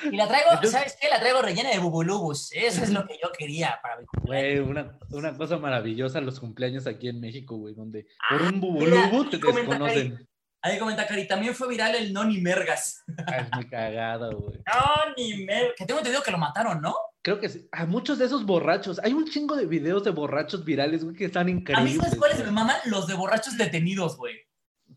[0.04, 1.10] Y la traigo, ¿sabes qué?
[1.10, 2.52] La traigo rellena de bubulubus.
[2.54, 6.88] Eso es lo que yo quería para mi Güey, una, una, cosa maravillosa los cumpleaños
[6.88, 10.28] aquí en México, güey, donde por un bubulubu te desconocen.
[10.62, 13.04] Ahí comenta Cari, también fue viral el no ni mergas.
[13.28, 14.60] Ah, es muy cagado, güey.
[14.68, 15.74] No ni mergas.
[15.78, 16.96] Que tengo entendido que lo mataron, ¿no?
[17.22, 17.68] Creo que sí.
[17.72, 19.00] A muchos de esos borrachos.
[19.04, 21.94] Hay un chingo de videos de borrachos virales, güey, que están increíbles.
[21.94, 22.76] A mí, ¿sabes cuáles me maman?
[22.86, 24.36] Los de borrachos detenidos, güey.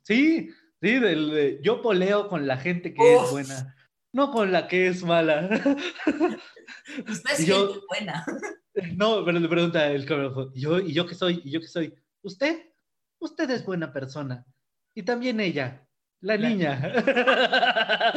[0.02, 3.76] Sí, sí, del yo poleo con la gente que es buena,
[4.12, 5.48] no con la que es mala.
[7.08, 8.24] Usted es gente buena.
[8.96, 11.42] No, pero le pregunta el cabrón, yo, ¿y yo qué soy?
[11.44, 11.94] ¿Y yo qué soy?
[12.22, 12.70] ¿Usted?
[13.18, 14.46] Usted es buena persona.
[14.94, 15.86] Y también ella,
[16.20, 16.80] la, niña.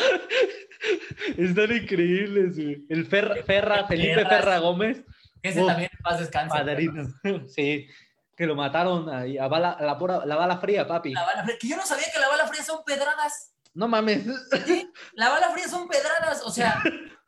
[1.37, 2.85] Están increíbles, güey.
[2.89, 5.03] El Ferra, Ferra Felipe Ferra Gómez.
[5.41, 6.57] Ese también más descansa.
[6.57, 7.07] Padrino.
[7.47, 7.87] Sí,
[8.35, 11.13] que lo mataron ahí, a bala, la, la, bala fría, papi.
[11.13, 13.54] La bala fría, que yo no sabía que la bala fría son pedradas.
[13.75, 14.23] No mames.
[14.65, 14.91] ¿Sí?
[15.13, 16.81] La bala fría son pedradas, o sea,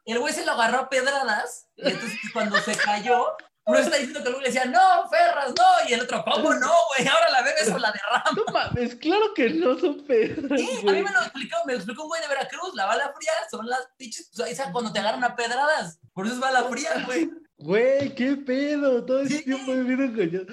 [0.05, 4.23] el güey se lo agarró a pedradas, y entonces cuando se cayó, uno está diciendo
[4.23, 7.05] que el güey le decía, no, Ferras, no, y el otro, ¿cómo no, güey?
[7.05, 8.23] Ahora la bebes o la derrama.
[8.33, 10.59] No mames, claro que no son pedras.
[10.59, 13.13] Sí, a mí me lo explicó, me lo explicó un güey de Veracruz, la bala
[13.13, 16.63] fría son las pinches, o sea, cuando te agarran a pedradas, por eso es bala
[16.63, 17.29] fría, güey.
[17.57, 20.45] Güey, qué pedo, todo el tiempo he vivido engañado.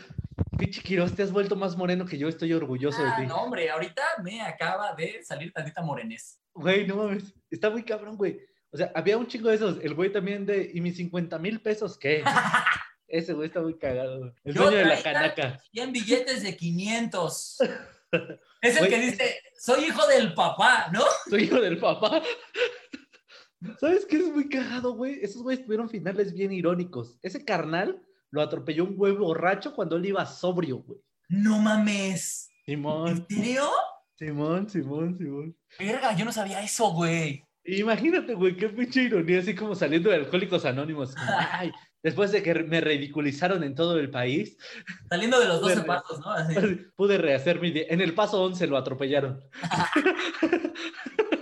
[0.56, 3.26] Pinche Quiroz, te has vuelto más moreno que yo, estoy orgulloso de ah, ti.
[3.26, 6.40] No, hombre, ahorita me acaba de salir tantita morenés.
[6.54, 8.40] Güey, no mames, está muy cabrón, güey.
[8.70, 9.78] O sea, había un chingo de esos.
[9.82, 12.24] El güey también de, ¿y mis 50 mil pesos qué?
[13.08, 14.34] Ese güey está muy cagado.
[14.42, 15.60] El dueño de la canaca.
[15.70, 17.58] Y en billetes de 500.
[18.62, 21.04] es el que dice, soy hijo del papá, ¿no?
[21.28, 22.22] Soy hijo del papá.
[23.80, 25.20] ¿Sabes qué es muy cagado, güey?
[25.22, 27.18] Esos güeyes tuvieron finales bien irónicos.
[27.22, 28.02] Ese carnal
[28.34, 30.98] lo atropelló un güey borracho cuando él iba sobrio, güey.
[31.28, 32.50] No mames.
[32.66, 33.24] Simón.
[33.30, 33.70] ¿En serio?
[34.16, 35.56] Simón, Simón, Simón.
[35.78, 37.44] Verga, yo no sabía eso, güey.
[37.64, 41.14] Imagínate, güey, qué pinche ironía, así como saliendo de Alcohólicos Anónimos.
[41.52, 41.70] Ay,
[42.02, 44.58] después de que me ridiculizaron en todo el país.
[45.08, 46.34] Saliendo de los 12 pasos, ¿no?
[46.96, 47.84] Pude rehacer mi día.
[47.88, 49.40] En el paso 11 lo atropellaron.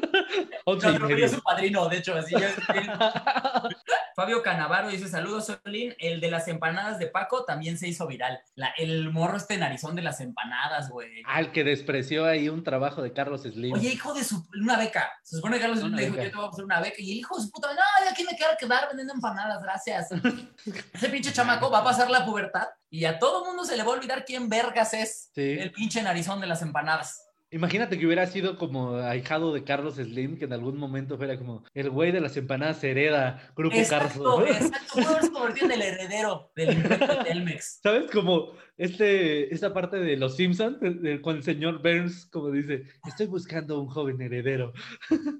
[0.66, 2.54] lo atropelló su padrino, de hecho, así ya.
[4.14, 5.94] Fabio Canavaro dice: Saludos, Solín.
[5.98, 8.40] El de las empanadas de Paco también se hizo viral.
[8.54, 11.22] La, el morro este narizón de las empanadas, güey.
[11.36, 13.74] El que despreció ahí un trabajo de Carlos Slim.
[13.74, 14.46] Oye, hijo de su.
[14.60, 15.10] Una beca.
[15.22, 16.96] Se supone que Carlos Slim le dijo: Yo te voy a hacer una beca.
[16.98, 17.68] Y el hijo de su puta.
[17.72, 20.08] No, aquí me quiero quedar vendiendo empanadas, gracias.
[20.92, 23.92] Ese pinche chamaco va a pasar la pubertad y a todo mundo se le va
[23.92, 27.31] a olvidar quién vergas es el pinche narizón de las empanadas.
[27.52, 31.64] Imagínate que hubiera sido como ahijado de Carlos Slim, que en algún momento fuera como
[31.74, 36.72] el güey de las empanadas hereda, Grupo exacto, Exacto, haberse convertido en el heredero del
[36.72, 37.80] imperio Telmex.
[37.82, 38.10] ¿Sabes?
[38.10, 40.78] Como este, esta parte de Los Simpsons,
[41.20, 44.72] con el señor Burns, como dice, estoy buscando un joven heredero.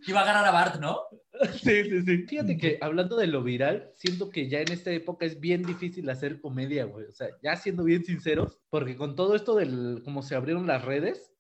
[0.07, 1.01] Y va a ganar a Bart, ¿no?
[1.63, 2.19] Sí, sí, sí.
[2.29, 6.09] Fíjate que hablando de lo viral, siento que ya en esta época es bien difícil
[6.11, 7.07] hacer comedia, güey.
[7.07, 10.85] O sea, ya siendo bien sinceros, porque con todo esto del, como se abrieron las
[10.85, 11.33] redes,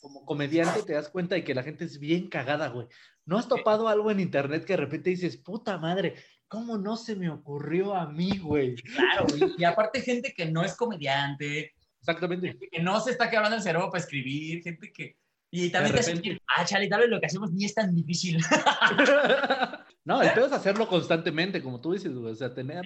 [0.00, 2.86] como comediante te das cuenta de que la gente es bien cagada, güey.
[3.24, 6.14] ¿No has topado algo en internet que de repente dices, puta madre,
[6.48, 8.76] ¿cómo no se me ocurrió a mí, güey?
[8.76, 9.54] Claro, güey.
[9.58, 11.74] Y aparte gente que no es comediante.
[12.00, 12.56] Exactamente.
[12.70, 15.16] que no se está quebrando el cerebro para escribir, gente que...
[15.50, 16.40] Y también te repente...
[16.56, 18.38] ah, chale, tal vez lo que hacemos ni es tan difícil.
[20.04, 22.32] no, el peor es hacerlo constantemente, como tú dices, güey.
[22.32, 22.84] O sea, tener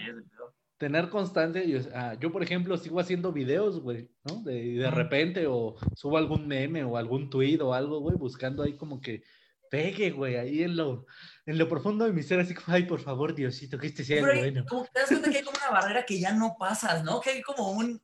[0.83, 1.63] tener constancia.
[1.63, 4.43] Yo, ah, yo, por ejemplo, sigo haciendo videos, güey, ¿no?
[4.43, 8.77] De, de repente, o subo algún meme o algún tweet o algo, güey, buscando ahí
[8.77, 9.23] como que
[9.71, 11.07] pegue, güey, ahí en lo,
[11.47, 14.19] en lo profundo de mi ser, así como, ay, por favor, Diosito, que este sea
[14.19, 14.65] el bueno.
[14.69, 17.21] Como te das cuenta que hay como una barrera que ya no pasas, ¿no?
[17.21, 18.03] Que hay como un,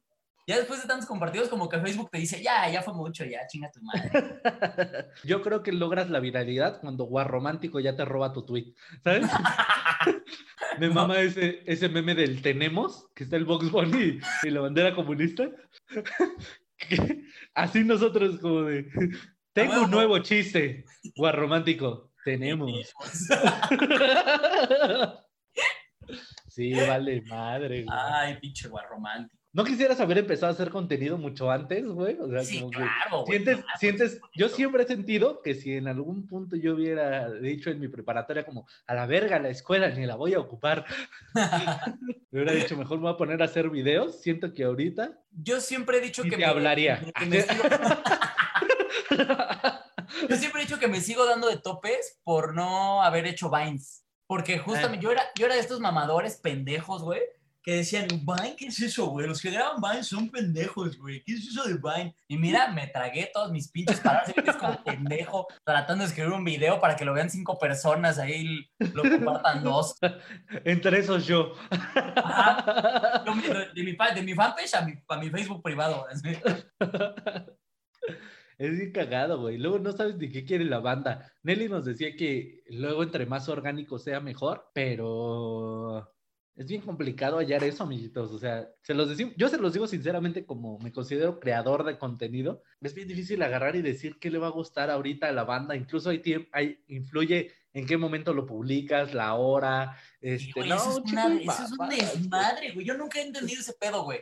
[0.49, 3.47] ya después de tantos compartidos, como que Facebook te dice, ya, ya fue mucho, ya,
[3.47, 4.11] chinga tu madre.
[5.25, 8.73] Yo creo que logras la viralidad cuando Guarromántico ya te roba tu tweet,
[9.05, 9.29] ¿sabes?
[10.79, 14.95] Me mama ese, ese meme del tenemos, que está el Box Bunny y la bandera
[14.95, 15.51] comunista.
[17.55, 18.89] así nosotros como de,
[19.53, 22.73] tengo un nuevo chiste, guarromántico, tenemos.
[26.49, 27.85] sí, vale madre.
[27.91, 29.38] Ay, pinche guarromántico.
[29.59, 32.17] ¿No quisieras haber empezado a hacer contenido mucho antes, güey?
[32.21, 35.89] O sea, sí, como claro, que sientes, sientes, yo siempre he sentido que si en
[35.89, 40.07] algún punto yo hubiera dicho en mi preparatoria como, a la verga la escuela, ni
[40.07, 40.85] la voy a ocupar,
[42.31, 45.19] me hubiera dicho, mejor me voy a poner a hacer videos, siento que ahorita...
[45.33, 46.37] Yo siempre he dicho que...
[46.37, 47.05] Te hablaría.
[50.29, 54.05] Yo siempre he dicho que me sigo dando de topes por no haber hecho Vines.
[54.29, 57.23] Porque justamente yo, era, yo era de estos mamadores pendejos, güey,
[57.69, 59.27] que decían, Vine, ¿qué es eso, güey?
[59.27, 61.23] Los que graban Vine son pendejos, güey.
[61.23, 62.15] ¿Qué es eso de Vine?
[62.27, 66.45] Y mira, me tragué todos mis pinches palabras, es como pendejo, tratando de escribir un
[66.45, 69.99] video para que lo vean cinco personas, ahí lo compartan dos.
[70.65, 71.53] Entre esos yo.
[71.71, 73.23] Ajá.
[73.27, 76.07] Yo, De, mi, de mi fanpage a mi, a mi Facebook privado.
[76.09, 76.39] así.
[78.57, 79.59] Es bien cagado, güey.
[79.59, 81.31] Luego no sabes ni qué quiere la banda.
[81.43, 86.15] Nelly nos decía que luego entre más orgánico sea mejor, pero
[86.59, 88.33] es bien complicado hallar eso, amiguitos.
[88.33, 91.97] O sea, se los decimos, yo se los digo sinceramente como me considero creador de
[91.99, 92.63] contenido.
[92.81, 95.77] Es bien difícil agarrar y decir qué le va a gustar ahorita a la banda.
[95.77, 99.97] Incluso hay tiempo, hay, influye en qué momento lo publicas, la hora.
[100.21, 102.85] Este, güey, no, eso, es una- eso es un desmadre, güey.
[102.85, 104.21] Yo nunca he entendido ese pedo, güey.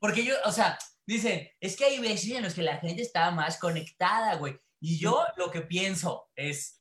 [0.00, 3.30] Porque yo, o sea, dicen, es que hay veces en los que la gente está
[3.32, 4.56] más conectada, güey.
[4.80, 6.77] Y yo lo que pienso es,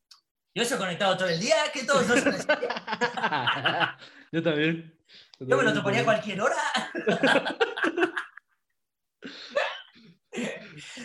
[0.57, 2.47] yo estoy conectado todo el día, que todos los días.
[4.31, 4.91] yo también.
[5.39, 6.55] Yo me lo toparía a cualquier hora.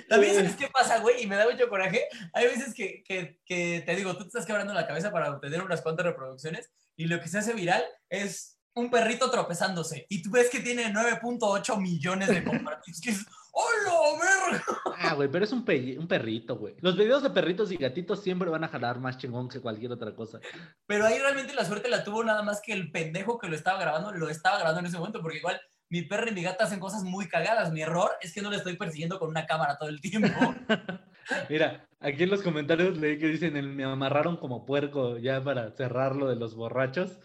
[0.09, 2.09] También sabes qué pasa, güey, y me da mucho coraje.
[2.33, 5.63] Hay veces que, que, que te digo, tú te estás quebrando la cabeza para obtener
[5.63, 10.31] unas cuantas reproducciones y lo que se hace viral es un perrito tropezándose y tú
[10.31, 13.03] ves que tiene 9.8 millones de compartidos.
[13.55, 14.19] ¡Hola,
[14.51, 14.65] verga!
[14.99, 16.75] Ah, güey, pero es un, pe- un perrito, güey.
[16.81, 20.15] Los videos de perritos y gatitos siempre van a jalar más chingón que cualquier otra
[20.15, 20.41] cosa.
[20.87, 23.79] Pero ahí realmente la suerte la tuvo nada más que el pendejo que lo estaba
[23.79, 25.61] grabando, lo estaba grabando en ese momento, porque igual
[25.91, 27.73] mi perro y mi gata hacen cosas muy cagadas.
[27.73, 30.29] Mi error es que no le estoy persiguiendo con una cámara todo el tiempo.
[31.51, 35.71] Mira, aquí en los comentarios leí que dicen, el, me amarraron como puerco ya para
[35.73, 37.19] cerrarlo de los borrachos.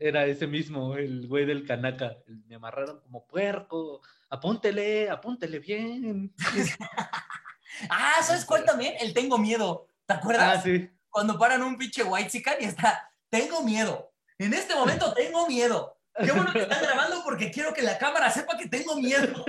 [0.00, 2.16] Era ese mismo, el güey del canaca.
[2.46, 4.00] Me amarraron como puerco.
[4.30, 6.32] Apúntele, apúntele bien.
[7.88, 8.94] Ah, ¿sabes cuál también?
[9.00, 9.88] El tengo miedo.
[10.06, 10.58] ¿Te acuerdas?
[10.58, 10.90] Ah, sí.
[11.08, 14.12] Cuando paran un pinche white y está, tengo miedo.
[14.38, 15.98] En este momento tengo miedo.
[16.14, 19.44] Qué bueno que están grabando porque quiero que la cámara sepa que tengo miedo.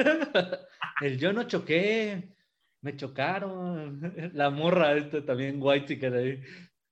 [1.01, 2.29] El yo no choqué.
[2.79, 4.31] Me chocaron.
[4.33, 6.43] La morra, esta también white chicken ahí.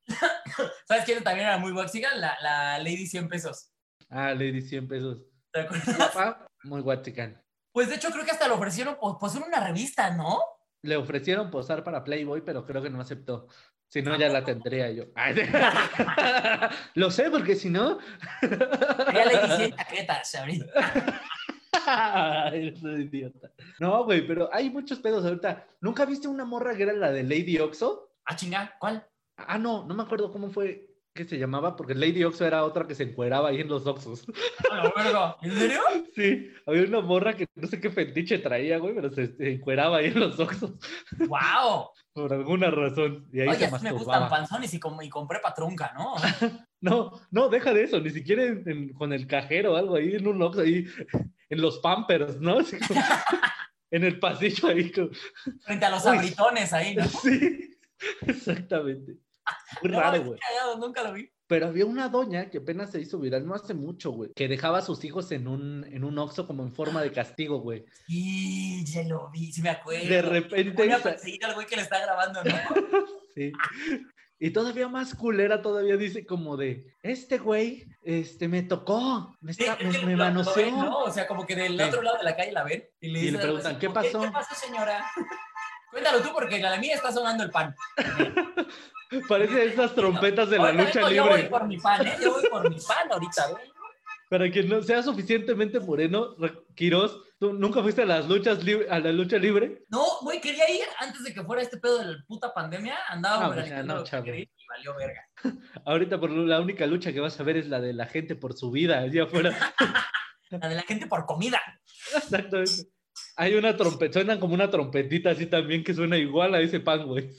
[0.87, 2.01] ¿Sabes quién también era muy waxy?
[2.01, 3.71] La, la Lady 100 pesos.
[4.09, 5.25] Ah, Lady 100 pesos.
[5.51, 6.37] ¿Te acuerdas?
[6.63, 7.41] Muy chicken.
[7.71, 10.39] Pues de hecho creo que hasta le ofrecieron pues, pues en una revista, ¿no?
[10.83, 13.47] Le ofrecieron posar para Playboy, pero creo que no aceptó.
[13.87, 15.05] Si no, ya la tendría yo.
[15.15, 15.35] Ay,
[16.95, 17.99] Lo sé, porque si no.
[18.41, 20.65] Ya 100 chaquetas ahorita.
[22.53, 23.51] Eres un idiota.
[23.79, 25.67] No, güey, pero hay muchos pedos ahorita.
[25.81, 28.13] ¿Nunca viste una morra que era la de Lady Oxo?
[28.25, 29.05] Ah, chinga, ¿cuál?
[29.47, 32.87] Ah, no, no me acuerdo cómo fue que se llamaba, porque Lady Oxo era otra
[32.87, 34.25] que se encueraba ahí en los Oxos.
[34.71, 35.35] A la verga.
[35.41, 35.79] ¿En serio?
[36.15, 39.97] Sí, había una morra que no sé qué fetiche traía, güey, pero se, se encueraba
[39.97, 40.73] ahí en los Oxos
[41.19, 41.89] ¡Wow!
[42.13, 43.27] por alguna razón.
[43.31, 46.15] Y ahí Oye, se me gustan panzones y, com- y compré patrunca, ¿no?
[46.81, 50.15] No, no, deja de eso, ni siquiera en- en- con el cajero o algo ahí
[50.15, 50.85] en un Oxxo, ahí
[51.49, 52.59] en los Pampers, ¿no?
[52.59, 52.99] Así como-
[53.91, 54.91] en el pasillo ahí.
[54.91, 55.09] como-
[55.61, 56.17] Frente a los Uy.
[56.17, 57.05] abritones ahí, ¿no?
[57.05, 57.77] Sí,
[58.27, 59.17] exactamente.
[59.81, 60.39] Muy No, raro, güey.
[60.79, 61.29] nunca lo vi.
[61.47, 64.77] Pero había una doña que apenas se hizo viral no hace mucho, güey, que dejaba
[64.77, 67.83] a sus hijos en un, en un Oxxo como en forma de castigo, güey.
[68.07, 70.07] Sí, ya lo vi, sí me acuerdo.
[70.07, 72.51] De repente, Voy a perseguir al güey que le está grabando, ¿no?
[73.35, 73.51] Sí.
[74.43, 79.63] Y todavía más culera, todavía dice como de, este güey, este, me tocó, me, Sí,
[79.63, 80.55] está- es me, me lo- lo manoseó.
[80.65, 80.99] ven, ¿no?
[80.99, 81.83] O sea, como que del Sí.
[81.83, 84.21] otro lado de la calle la ven y le, Y le preguntan, ¿qué pasó?
[84.21, 85.05] ¿Qué pasó, señora?
[85.91, 87.75] Cuéntalo tú porque la mía está sonando el pan.
[89.27, 91.49] Parece esas trompetas de la lucha vengo, Yo voy libre.
[91.49, 92.15] por mi pan, ¿eh?
[92.21, 93.63] Yo voy por mi pan ahorita, güey.
[94.29, 98.99] Para quien no sea suficientemente moreno, Re- Quirós, ¿tú nunca fuiste a las luchas a
[98.99, 99.83] la lucha libre?
[99.89, 102.95] No, güey, quería ir antes de que fuera este pedo de la puta pandemia.
[103.09, 105.27] Andaba Ah, pues ya organizando no, que y valió verga.
[105.85, 108.53] Ahorita por la única lucha que vas a ver es la de la gente por
[108.53, 109.51] su vida, allá afuera.
[110.49, 111.61] La de la gente por comida.
[112.15, 112.89] Exactamente.
[113.37, 117.05] Hay una trompeta, suenan como una trompetita así también que suena igual a ese pan,
[117.07, 117.29] güey.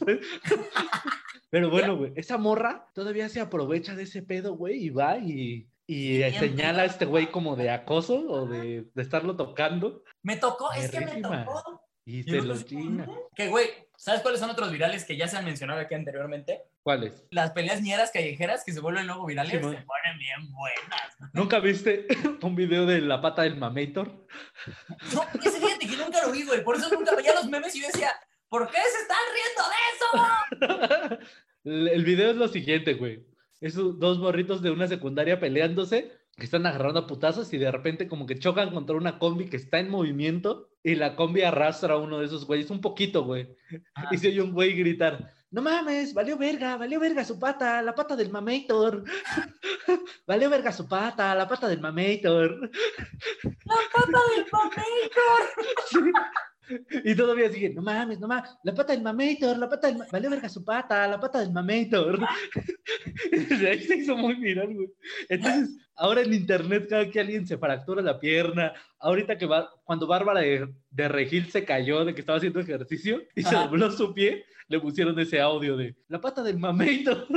[1.52, 5.68] Pero bueno, güey, esa morra todavía se aprovecha de ese pedo, güey, y va y,
[5.86, 10.72] y señala a este güey como de acoso o de, de estarlo tocando Me tocó,
[10.72, 11.82] es que me tocó.
[12.06, 12.54] y se lo.
[12.54, 13.04] "Mm".
[13.36, 16.62] Que, güey, ¿sabes cuáles son otros virales que ya se han mencionado aquí anteriormente?
[16.82, 17.22] ¿Cuáles?
[17.30, 19.84] Las peleas ñeras callejeras que se vuelven luego virales Sí, se man.
[19.86, 21.32] ponen bien buenas.
[21.34, 22.06] ¿Nunca viste
[22.42, 24.08] un video de la pata del mamator?
[25.14, 26.64] No, ese fíjate que nunca lo vi, güey.
[26.64, 28.10] Por eso nunca veía los memes y yo decía,
[28.52, 31.94] ¿por qué se están riendo de eso?
[31.94, 33.24] El video es lo siguiente, güey.
[33.62, 38.08] Esos dos morritos de una secundaria peleándose que están agarrando a putazos y de repente
[38.08, 41.98] como que chocan contra una combi que está en movimiento y la combi arrastra a
[41.98, 43.56] uno de esos güeyes un poquito, güey.
[43.94, 44.08] Ah.
[44.10, 47.94] Y se oye un güey gritar, no mames, valió verga, valió verga su pata, la
[47.94, 49.04] pata del mamator.
[50.26, 52.70] valió verga su pata, la pata del mamator.
[53.64, 54.82] ¡La pata del mamator!
[57.04, 60.06] Y todavía sigue, no mames, no mames, la pata del mamator, la pata del ma-
[60.10, 62.18] valió verga su pata, la pata del mamator.
[63.70, 64.88] Ahí se hizo muy viral, güey.
[65.28, 70.06] Entonces, ahora en internet, cada que alguien se fractura la pierna, ahorita que va, cuando
[70.06, 74.12] Bárbara de, de Regil se cayó de que estaba haciendo ejercicio y se dobló su
[74.14, 77.26] pie, le pusieron ese audio de la pata del mamator.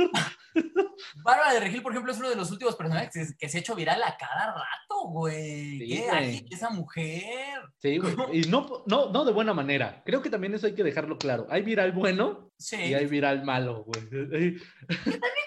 [1.22, 3.74] Bárbara de Regil, por ejemplo, es uno de los últimos personajes que, se- ha hecho
[3.74, 5.78] viral a cada rato, güey.
[5.78, 6.46] Sí, Qué güey.
[6.50, 7.60] esa mujer.
[7.78, 8.14] Sí, güey.
[8.32, 10.02] Y no, no, no de buena manera.
[10.06, 11.46] Creo que también eso hay que dejarlo claro.
[11.50, 12.76] Hay viral bueno Sí.
[12.76, 14.00] y hay viral malo, güey.
[14.34, 14.56] Hay-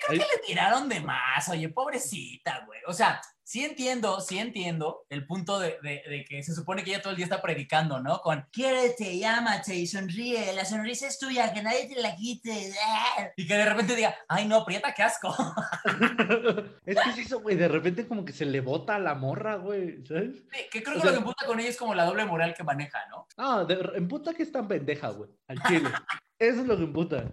[0.08, 2.80] Creo que le tiraron de más, oye, pobrecita, güey.
[2.88, 2.99] O sea,
[3.44, 7.12] sí entiendo, sí entiendo el punto de, de- de que se supone que ella todo
[7.12, 8.22] el día está predicando, ¿no?
[8.22, 12.72] Con quiérete, llámate y sonríe, la sonrisa es tuya, que nadie te la quite.
[13.38, 15.36] Y que de repente diga, ay no, prieta, qué asco.
[16.86, 17.56] es que es eso, güey.
[17.56, 20.06] De repente como que se le bota a la morra, güey.
[20.06, 20.44] ¿Sabes?
[20.52, 22.26] Sí, que creo O que sea- lo que emputa con ella es como la doble
[22.26, 23.28] moral que maneja, ¿no?
[23.38, 25.30] Ah, de, en puta que es tan pendeja, güey.
[25.48, 25.90] Al chile.
[26.40, 27.32] Eso es lo que emputa.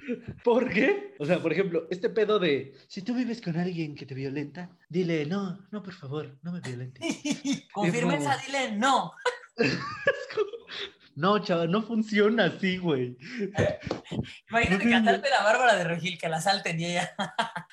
[0.44, 1.14] ¿Por qué?
[1.18, 4.70] O sea, por ejemplo, este pedo de si tú vives con alguien que te violenta,
[4.88, 7.04] dile, no, no, por favor, no me violentes.
[7.72, 9.12] Con firmeza, como- dile no.
[11.16, 13.18] No, chaval, no funciona así, güey.
[14.48, 17.14] Imagínate No, cantarte la Bárbara de Regil, que la salten y ella,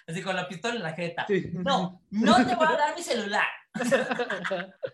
[0.07, 1.25] así con la pistola en la jeta.
[1.27, 1.51] Sí.
[1.53, 3.45] No, no te voy a dar mi celular.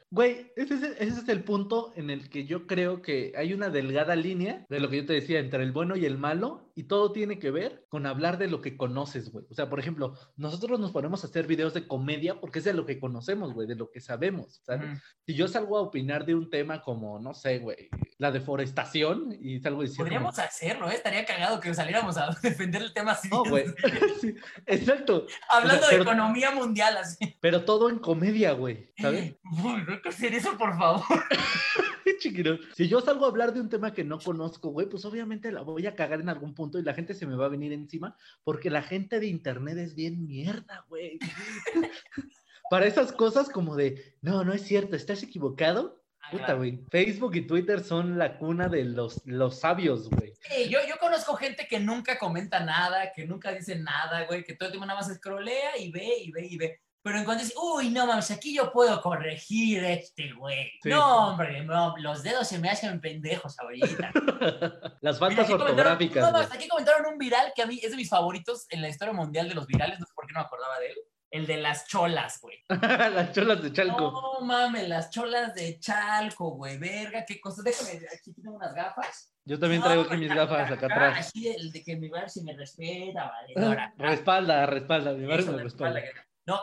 [0.10, 3.70] Güey, ese es, ese es el punto en el que yo creo que hay una
[3.70, 6.84] delgada línea de lo que yo te decía entre el bueno y el malo, y
[6.84, 9.46] todo tiene que ver con hablar de lo que conoces, güey.
[9.50, 12.74] O sea, por ejemplo, nosotros nos ponemos a hacer videos de comedia porque es de
[12.74, 14.90] lo que conocemos, güey, de lo que sabemos, ¿sabes?
[14.90, 15.00] Ujú.
[15.26, 19.60] Si yo salgo a opinar de un tema como, no sé, güey, la deforestación y
[19.60, 20.04] salgo diciendo...
[20.06, 20.96] Podríamos hacerlo, ¿eh?
[20.96, 23.30] Estaría cagado que saliéramos a defender el tema así.
[23.30, 23.66] No, güey.
[24.22, 24.34] Sí,
[24.68, 25.28] exacto.
[25.50, 27.36] Hablando O sea, de pero- economía mundial, así.
[27.42, 29.36] Pero todo en comedia, güey, ¿sabes?
[29.64, 31.04] Uy, no hay que hacer eso, por favor.
[32.20, 32.58] Chiquiro.
[32.76, 35.62] Si yo salgo a hablar de un tema que no conozco, güey, pues obviamente la
[35.62, 38.16] voy a cagar en algún punto y la gente se me va a venir encima
[38.44, 41.20] porque la gente de internet es bien mierda, güey.
[42.70, 46.02] Para esas cosas como de, no, no es cierto, estás equivocado.
[46.22, 46.80] Ah, Puta, güey.
[46.90, 50.34] Facebook y Twitter son la cuna de los, los sabios, güey.
[50.40, 54.56] Sí, yo, yo conozco gente que nunca comenta nada, que nunca dice nada, güey, que
[54.56, 56.82] todo el tiempo nada más escrolea y ve y ve y ve.
[57.04, 60.72] Pero en cuanto dice, uy, no mames, aquí yo puedo corregir este güey.
[60.82, 60.90] Sí.
[60.90, 64.12] No, hombre, no, los dedos se me hacen pendejos ahorita.
[65.02, 66.24] Las Mira, faltas comentaron- ortográficas.
[66.24, 68.88] no, no, aquí comentaron un viral que a mí es de mis favoritos en la
[68.88, 70.98] historia mundial de los virales, no sé por qué no me acordaba de él.
[71.30, 72.60] El de las cholas, güey.
[72.70, 74.12] Las cholas de Chalco.
[74.40, 76.78] No mames, las cholas de Chalco, güey.
[76.78, 77.64] Verga, qué cosa.
[77.64, 79.34] Déjame, aquí tengo unas gafas.
[79.44, 81.18] Yo también No, traigo aquí mis gafas acá acá, atrás.
[81.28, 83.94] Así el de que mi bar si me respeta, valedora.
[83.98, 86.02] Respalda, respalda, mi Eso me de respalda.
[86.46, 86.62] Que- No,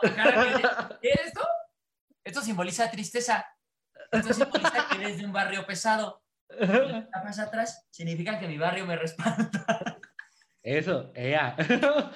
[1.01, 1.41] ¿qué es esto?
[2.23, 3.45] Esto simboliza tristeza.
[4.11, 6.21] Esto simboliza que eres de un barrio pesado.
[6.49, 9.97] Gafas atrás significa que mi barrio me respalda.
[10.63, 11.55] Eso, ea.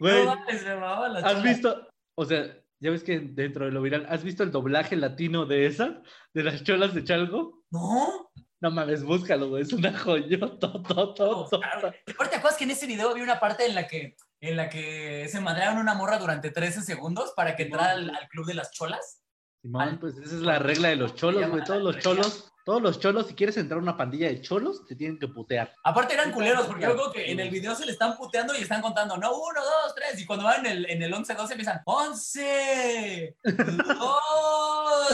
[0.00, 1.88] No Güey, mames, me mamaba la ¿has visto?
[2.16, 2.44] O sea,
[2.80, 6.02] ya ves que dentro de lo viral, ¿has visto el doblaje latino de esa?
[6.34, 7.62] ¿De las cholas de Chalco?
[7.70, 8.30] No.
[8.60, 9.62] No mames, búscalo, güey.
[9.62, 10.66] Es una joyota.
[10.66, 14.16] Aparte, ¿te acuerdas que en ese video había una parte en la que,
[14.48, 18.28] en la que se madrearon una morra durante 13 segundos para que entrara al, al
[18.28, 19.20] club de las cholas?
[19.62, 21.64] Simón, pues esa es la regla de los cholos, güey.
[21.64, 24.94] Todos los cholos, todos los cholos, si quieres entrar a una pandilla de cholos, te
[24.94, 25.72] tienen que putear.
[25.84, 28.60] Aparte eran culeros, porque yo creo que en el video se le están puteando y
[28.60, 31.52] están contando, no, uno, dos, tres, y cuando van en el, en el 11, 12
[31.54, 33.36] empiezan, 11,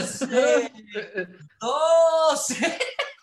[0.01, 1.29] 12,
[1.61, 2.79] 12.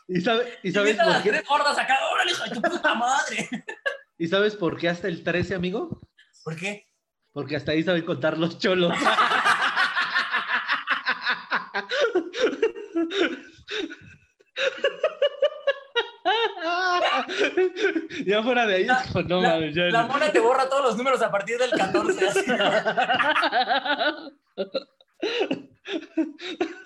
[0.10, 1.30] ¿Y, sabe- y Y sabes vienen por las qué?
[1.32, 3.50] tres gordas acá, órale, hijo de tu puta madre.
[4.18, 6.02] ¿Y sabes por qué hasta el 13, amigo?
[6.44, 6.88] ¿Por qué?
[7.32, 8.94] Porque hasta ahí saben contar los cholos.
[18.26, 19.84] ya fuera de ahí, La- es como, no la, mames, ya.
[19.86, 22.28] la mona te borra todos los números a partir del 14.
[22.28, 22.46] así.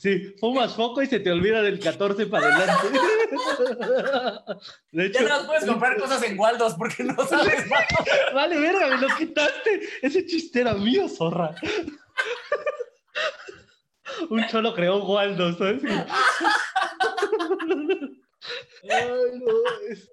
[0.00, 2.88] Sí, fumas foco y se te olvida del 14 para adelante.
[4.92, 7.84] De Ya hecho, no puedes comprar cosas en Waldos porque no sabes más.
[8.34, 9.82] vale, verga, me lo quitaste.
[10.00, 11.54] Ese chiste era mío, zorra.
[14.30, 15.82] Un cholo creó Waldo, ¿sabes?
[15.84, 16.06] Ay,
[19.34, 19.52] no.
[19.90, 20.10] es-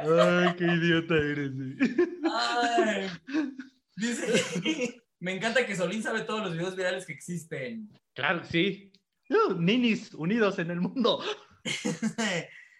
[0.00, 1.50] Ay, qué idiota eres.
[1.54, 1.76] güey.
[2.30, 3.08] Ay.
[3.96, 7.90] Dice, me encanta que Solín sabe todos los videos virales que existen.
[8.14, 8.92] Claro, que sí.
[9.30, 11.22] Uh, ninis unidos en el mundo.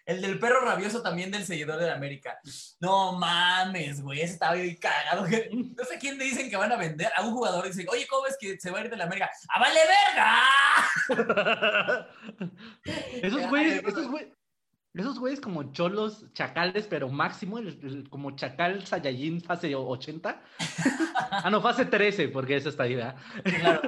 [0.05, 2.39] El del perro rabioso también del seguidor de la América.
[2.79, 5.25] No mames, güey, ese estaba bien cagado.
[5.25, 7.65] No sé quién le dicen que van a vender a un jugador.
[7.65, 9.31] Dice, oye, ¿cómo es que se va a ir de la América?
[9.49, 9.79] ¡A vale
[11.09, 12.07] verga!
[13.23, 14.29] esos güeyes, esos güeyes,
[14.95, 20.41] esos güeyes como cholos chacales, pero máximo, el- el- como chacal Saiyajin fase 80.
[21.31, 23.15] ah, no, fase 13, porque esa está ahí, ¿verdad?
[23.43, 23.81] Claro.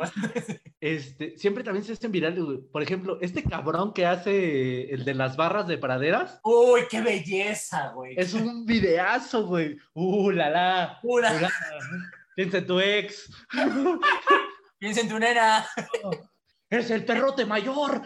[0.80, 2.60] Este, siempre también se hacen virales, güey.
[2.60, 7.90] Por ejemplo, este cabrón que hace el de las barras de praderas, Uy, qué belleza,
[7.96, 8.14] güey.
[8.18, 9.78] es un videazo, güey.
[9.94, 11.00] Uh, la la.
[11.04, 11.52] Uh, la.
[12.36, 13.32] Piensa en tu ex.
[14.78, 15.66] Piensa en tu nena.
[16.70, 18.02] Es el perrote mayor.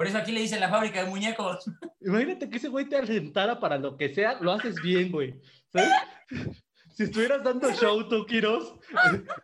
[0.00, 1.62] Por eso aquí le dicen la fábrica de muñecos.
[2.00, 5.38] Imagínate que ese güey te alentara para lo que sea, lo haces bien, güey.
[5.70, 5.90] ¿Sabes?
[6.96, 8.74] Si estuvieras dando show, tú, Kiros,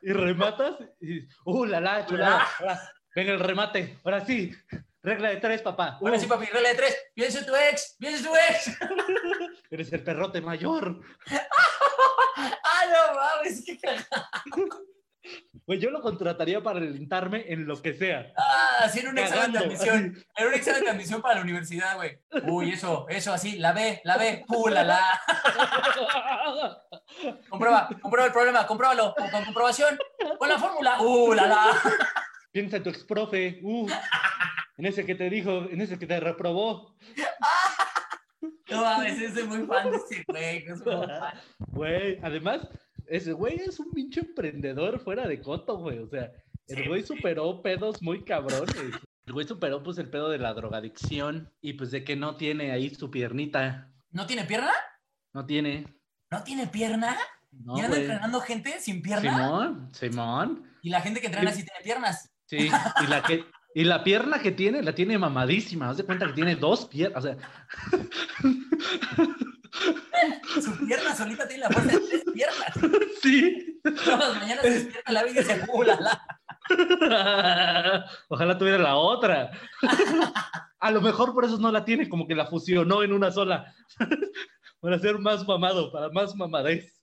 [0.02, 2.46] y rematas, y, uh, la la, chulada.
[3.14, 4.50] Venga el remate, ahora sí.
[5.02, 5.98] Regla de tres, papá.
[6.00, 6.96] Ahora Uh, sí, papi, regla de tres.
[7.14, 7.96] Piensa en tu ex.
[7.98, 8.78] Piensa en tu ex.
[9.70, 11.00] Eres el perrote mayor.
[12.36, 14.86] Ah, no mames, qué cagado.
[15.66, 18.32] Güey, yo lo contrataría para alentarme en lo que sea.
[18.36, 20.16] Ah, así en un examen de admisión.
[20.36, 22.20] En un examen de admisión para la universidad, güey.
[22.44, 25.00] Uy, eso, eso así, la B, la B, uh, la la.
[27.48, 29.98] Comprueba, comprueba el problema, compruébalo, con, con comprobación,
[30.38, 31.66] con la fórmula, uh, la la.
[32.52, 33.58] Piensa en tu ex profe.
[33.62, 33.88] Uh,
[34.78, 36.94] en ese que te dijo, en ese que te reprobó.
[38.70, 40.64] No mames, yo soy muy fan de ese güey.
[41.58, 42.60] Güey, además,
[43.08, 45.98] ese güey es un pinche emprendedor fuera de coto, güey.
[45.98, 46.30] O sea,
[46.68, 48.74] el Sí, güey superó pedos muy cabrones.
[49.26, 52.72] El güey superó pues el pedo de la drogadicción y pues de que no tiene
[52.72, 53.92] ahí su piernita.
[54.10, 54.72] ¿No tiene pierna?
[55.32, 55.86] No tiene.
[56.30, 57.16] ¿No tiene pierna?
[57.52, 58.02] No, ¿Y anda güey.
[58.02, 59.32] entrenando gente sin pierna?
[59.32, 60.72] Simón, Simón.
[60.82, 62.30] Y la gente que entrena sí tiene piernas.
[62.46, 62.68] Sí,
[63.02, 63.44] y la que
[63.74, 65.90] y la pierna que tiene la tiene mamadísima.
[65.90, 67.36] Haz de cuenta que tiene dos piernas, o sea,
[70.62, 72.72] Su pierna solita tiene la fuerza de tres piernas.
[73.22, 73.80] sí.
[73.82, 76.26] Todas las mañanas se despierta la vida y dice, uh, la.
[78.28, 79.50] Ojalá tuviera la otra.
[80.80, 83.72] A lo mejor por eso no la tiene, como que la fusionó en una sola.
[84.80, 87.00] Para ser más mamado, para más mamadez.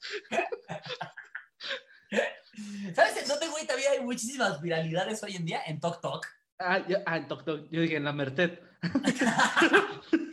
[2.94, 3.66] ¿Sabes en dónde, güey?
[3.66, 6.28] Todavía hay muchísimas viralidades hoy en día en Tok Tok.
[6.66, 8.58] Ah, yo, ah, en Toc Toc, yo dije en la Merced.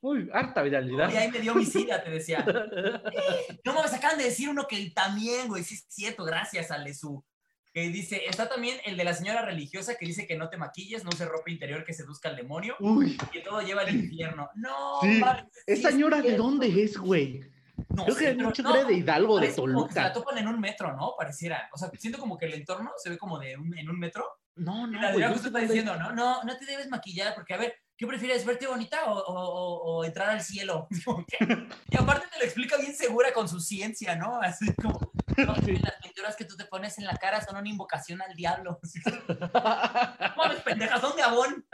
[0.00, 1.08] Uy, harta viralidad.
[1.08, 2.44] Oye, ahí me dio homicida, te decía.
[3.64, 7.24] No mames, acaban de decir uno que también, güey, sí es cierto, gracias a Lesu.
[7.72, 11.04] Que dice, está también el de la señora religiosa que dice que no te maquilles,
[11.04, 14.48] no se ropa interior que seduzca al demonio Uy, y que todo lleva al infierno.
[14.54, 15.20] No, Sí,
[15.66, 17.40] ¿esa es señora de dónde es, güey?
[17.88, 20.12] No Creo que pero mucho no, cree de Hidalgo, de parece como que se la
[20.12, 20.12] Toluca.
[20.12, 21.14] topan en un metro, ¿no?
[21.18, 21.68] Pareciera.
[21.72, 24.24] O sea, siento como que el entorno se ve como de un, en un metro.
[24.56, 25.24] No, no, La güey.
[25.24, 28.66] Yo está diciendo, no, no, no te debes maquillar, porque a ver, ¿qué prefieres, verte
[28.66, 30.86] bonita o, o- o- o entrar al cielo?
[31.90, 34.40] Y aparte te lo explica bien segura con su ciencia, ¿no?
[34.40, 35.72] Así como, no, Sí.
[35.76, 38.78] las pinturas que tú te pones en la cara son una invocación al diablo.
[39.28, 41.64] "No Mames, pendejas, son de abón.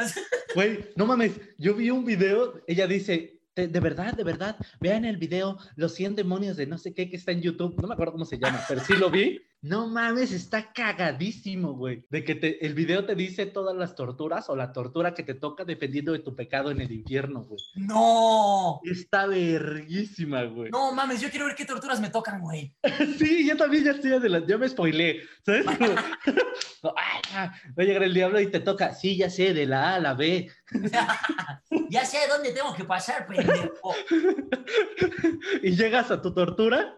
[0.55, 5.05] Güey, no mames, yo vi un video, ella dice, de, de verdad, de verdad, vean
[5.05, 7.95] el video, los 100 demonios de no sé qué que está en YouTube, no me
[7.95, 9.41] acuerdo cómo se llama, pero sí lo vi.
[9.63, 12.07] No mames, está cagadísimo, güey.
[12.09, 15.35] De que te, el video te dice todas las torturas o la tortura que te
[15.35, 17.61] toca dependiendo de tu pecado en el infierno, güey.
[17.75, 20.71] No, Está verguísima, güey.
[20.71, 22.75] no mames, yo quiero ver qué torturas me tocan, güey.
[23.19, 25.67] Sí, yo también ya estoy adelante, ya me spoilé, ¿sabes?
[26.83, 29.91] No, ah, va a llegar el diablo y te toca, sí, ya sé, de la
[29.91, 30.51] A a la B.
[31.91, 33.95] ya sé dónde tengo que pasar, pendejo.
[35.63, 36.95] Y llegas a tu tortura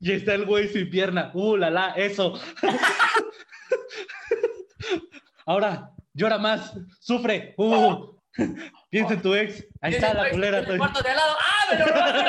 [0.00, 1.30] y está el güey sin pierna.
[1.34, 2.40] Uh, la la, eso.
[5.46, 7.54] Ahora, llora más, sufre.
[7.58, 8.16] Uh,
[8.90, 9.66] piensa en tu ex.
[9.80, 10.60] Ahí está la culera.
[10.60, 11.36] En el cuarto de al lado.
[11.38, 12.26] ¡Ah, me lo robaste!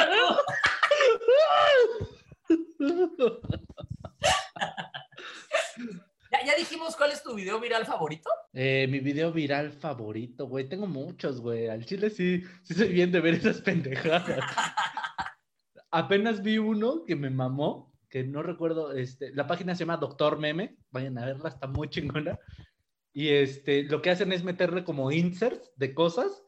[6.40, 8.30] ¿Ya, ya dijimos cuál es tu video viral favorito?
[8.54, 10.68] Eh, mi video viral favorito, güey.
[10.68, 11.68] Tengo muchos, güey.
[11.68, 14.26] Al chile sí, sí soy bien de ver esas pendejadas.
[15.92, 20.38] Apenas vi uno que me mamó, que no recuerdo, este, la página se llama Doctor
[20.38, 20.78] Meme.
[20.92, 22.38] Vayan a verla, está muy chingona.
[23.14, 26.44] Y este, lo que hacen es meterle como inserts de cosas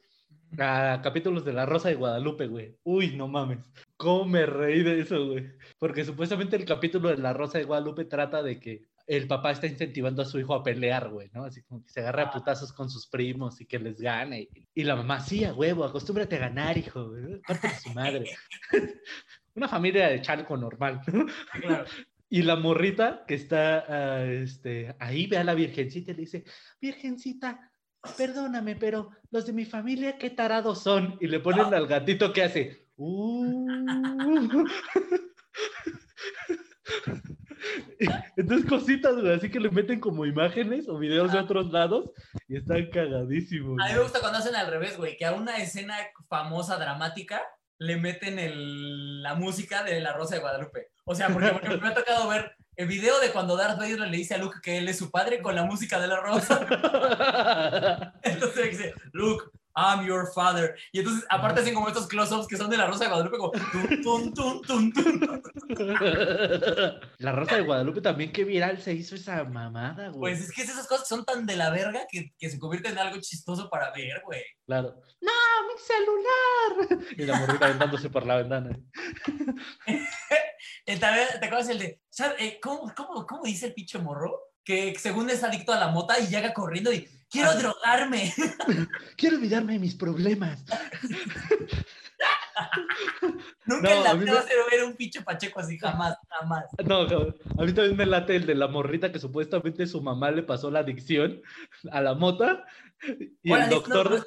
[0.57, 2.77] a capítulos de La Rosa de Guadalupe, güey.
[2.83, 3.59] Uy, no mames.
[3.97, 5.51] ¿Cómo me reí de eso, güey?
[5.77, 9.65] Porque supuestamente el capítulo de La Rosa de Guadalupe trata de que el papá está
[9.65, 11.43] incentivando a su hijo a pelear, güey, ¿no?
[11.43, 14.49] Así como que se agarra a putazos con sus primos y que les gane.
[14.75, 17.41] Y la mamá, sí, a huevo, acostúmbrate a ganar, hijo, güey.
[17.41, 18.29] Parte de su madre.
[19.55, 21.01] una familia de charco normal.
[21.59, 21.85] Claro.
[22.31, 26.43] Y la morrita que está ah, este, ahí ve a la virgencita y le dice,
[26.79, 27.71] virgencita,
[28.15, 31.17] perdóname, pero los de mi familia qué tarados son.
[31.19, 32.87] Y le ponen al gatito que hace.
[32.97, 33.65] "Uh".
[38.37, 42.09] Entonces cositas, güey, así que le meten como imágenes o videos de otros lados
[42.47, 43.77] y están cagadísimos.
[43.81, 45.95] A mí me gusta cuando hacen al revés, güey, que a una escena
[46.27, 47.41] famosa, dramática,
[47.77, 50.87] le meten el- la música de La Rosa de Guadalupe.
[51.05, 51.51] O sea, porque,
[51.81, 54.77] me ha tocado ver el video de cuando Darth Vader le dice a Luke que
[54.77, 56.59] él es su padre con la música de La Rosa.
[58.23, 59.45] Entonces dice, Luke,
[59.79, 60.75] I'm your father.
[60.91, 63.51] Y entonces, aparte, hacen como estos close-ups que son de La Rosa de Guadalupe, como
[64.03, 65.41] tun, tun, tun, tun.
[67.17, 70.33] La Rosa de Guadalupe también, qué viral se hizo esa mamada, güey.
[70.33, 72.59] Pues es que es esas cosas que son tan de la verga que, que se
[72.59, 74.43] convierten en algo chistoso para ver, güey.
[74.65, 75.01] Claro.
[75.21, 75.31] ¡No,
[75.67, 77.05] mi celular!
[77.17, 78.77] Y la morrita aventándose por la ventana.
[80.85, 84.39] ¿Te acuerdas el de, ¿sabe, eh, ¿cómo, cómo, cómo dice el pinche morro?
[84.63, 87.55] Que según es adicto a la mota y llega corriendo y quiero Ah.
[87.55, 88.33] drogarme.
[89.17, 90.63] Quiero olvidarme de mis problemas.
[93.65, 96.65] Nunca No, en la vida me- vas a ver un pinche pacheco así, jamás, jamás.
[96.85, 100.43] No, a mí también me late el de la morrita que supuestamente su mamá le
[100.43, 101.41] pasó la adicción
[101.91, 102.65] a la mota.
[103.43, 104.09] Y el doctor.
[104.11, 104.23] no, no,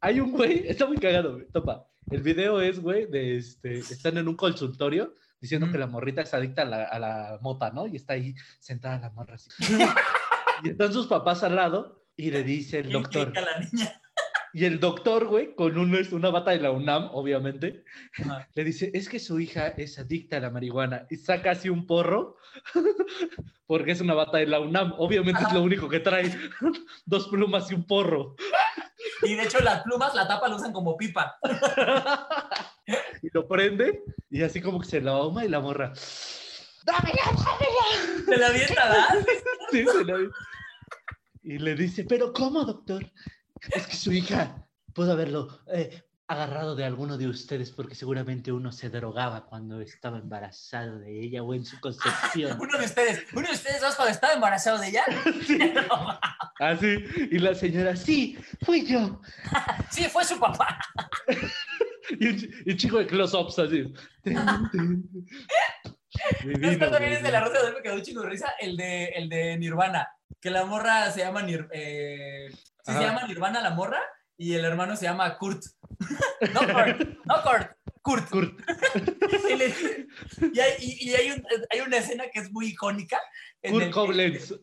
[0.00, 1.46] Hay un güey, está muy cagado, güey.
[1.48, 1.86] Topa.
[2.10, 3.78] El video es, güey, de este.
[3.78, 7.70] Están en un consultorio diciendo que la morrita es adicta a la, a la mota,
[7.70, 7.86] ¿no?
[7.86, 9.48] Y está ahí sentada la morra así.
[10.64, 13.32] y están sus papás al lado y le dice el ¿quién doctor.
[13.34, 13.98] la niña?
[14.54, 17.84] Y el doctor, güey, con un- una bata de la UNAM, obviamente,
[18.18, 18.46] Ajá.
[18.54, 21.06] le dice, es que su hija es adicta a la marihuana.
[21.10, 22.36] Y saca así un porro,
[23.66, 24.92] porque es una bata de la UNAM.
[24.98, 26.30] Obviamente es lo único que trae.
[27.06, 28.36] Dos plumas y un porro.
[29.22, 31.38] Y de hecho las plumas, la tapa la usan como pipa.
[33.22, 35.92] y lo prende, y así como que se la ahuma y la morra.
[36.84, 38.24] ¡Dámela, dámela!
[38.26, 39.26] Se la avienta, ¿verdad?
[39.70, 40.30] Sí, se la-
[41.42, 43.10] Y le dice, pero ¿cómo, doctor?
[43.70, 48.72] Es que su hija pudo haberlo eh, agarrado de alguno de ustedes porque seguramente uno
[48.72, 52.58] se drogaba cuando estaba embarazado de ella o en su concepción.
[52.60, 55.04] Uno de ustedes, uno de ustedes dos cuando estaba embarazado de ella.
[56.58, 59.20] Así, y la señora, sí, fui yo.
[59.90, 60.78] Sí, fue su papá.
[62.18, 63.92] Y un, y chico de close-ups así.
[66.44, 68.76] Divino, Esto también es de la Rosa de me quedó un chingo de risa, el
[68.76, 70.08] de, el de Nirvana,
[70.42, 74.00] que la morra se llama Nir, eh, sí, se llama Nirvana la morra
[74.36, 75.62] y el hermano se llama Kurt.
[76.52, 77.70] No Kurt, no Kurt,
[78.02, 78.30] Kurt.
[78.30, 78.60] Kurt.
[79.48, 80.06] Y, le-
[80.52, 83.20] y hay, y- y hay un- hay una escena que es muy icónica
[83.62, 84.54] en Kurt el, que, Koblenz.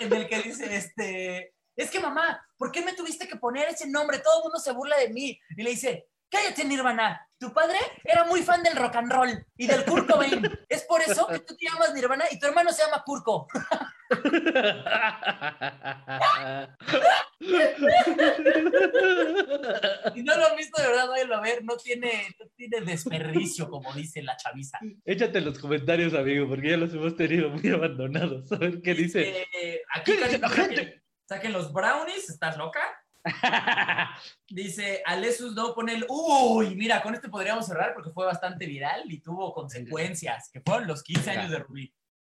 [0.00, 3.88] en el que dice, este, es que mamá, ¿por qué me tuviste que poner ese
[3.88, 4.20] nombre?
[4.20, 5.38] Todo el mundo se burla de mí.
[5.56, 9.66] Y le dice, cállate Nirvana, tu padre era muy fan del rock and roll y
[9.66, 10.48] del Kurt Cobain.
[10.68, 13.48] Es por eso que tú te llamas Nirvana y tu hermano se llama Kurko.
[20.14, 21.64] Si no lo han visto, de verdad, váyanlo a ver.
[21.64, 24.78] No tiene, no tiene desperdicio, como dice la chaviza.
[25.04, 28.50] Échate en los comentarios, amigo, porque ya los hemos tenido muy abandonados.
[28.52, 29.46] A ver qué dice.
[29.52, 31.02] Eh, aquí ¿Qué dice la saquen, gente?
[31.28, 32.80] saquen los brownies, ¿estás loca?
[34.48, 36.06] Dice Alesus no pone el.
[36.08, 40.86] Uy, mira, con este podríamos cerrar porque fue bastante viral y tuvo consecuencias, que fueron
[40.86, 41.94] los 15 años de Rubí.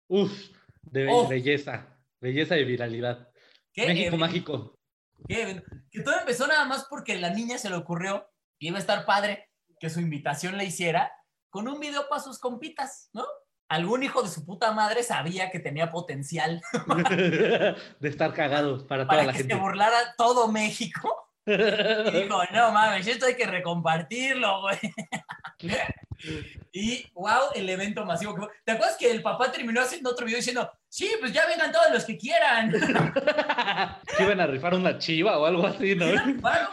[0.08, 0.32] Uf,
[0.82, 1.28] de Oh.
[1.28, 1.88] belleza.
[2.20, 3.30] Belleza y viralidad.
[3.74, 3.88] ¿Qué?
[3.88, 4.80] México mágico.
[5.28, 8.28] que, que todo empezó nada más porque la niña se le ocurrió
[8.60, 11.12] que iba a estar padre que su invitación le hiciera
[11.50, 13.26] con un video para sus compitas, ¿no?
[13.70, 16.62] Algún hijo de su puta madre sabía que tenía potencial
[17.08, 19.54] de estar cagados para toda para la que gente.
[19.56, 21.18] se burlara todo México.
[21.46, 21.52] Y
[22.24, 24.78] dijo, no mames, esto hay que recompartirlo, güey.
[26.72, 28.50] Y wow, el evento masivo que fue.
[28.64, 31.88] ¿Te acuerdas que el papá terminó haciendo otro video diciendo, sí, pues ya vengan todos
[31.92, 32.72] los que quieran?
[34.18, 36.06] que iban a rifar una chiva o algo así, ¿no?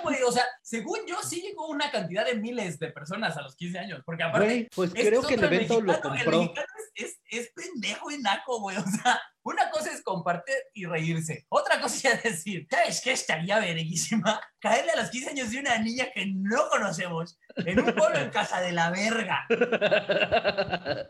[0.02, 3.54] Güey, o sea, según yo, sí llegó una cantidad de miles de personas a los
[3.56, 4.46] 15 años, porque aparte.
[4.46, 6.40] Güey, pues este creo que el evento lo El compró.
[6.40, 8.76] mexicano es, es, es pendejo y naco, güey.
[8.76, 11.46] O sea, una cosa es compartir y reírse.
[11.48, 14.40] Otra cosa es decir, ¿sabes qué estaría verguísima?
[14.60, 18.28] Caerle a los 15 años de una niña que no conocemos en un pueblo en
[18.30, 19.46] casa de la verga.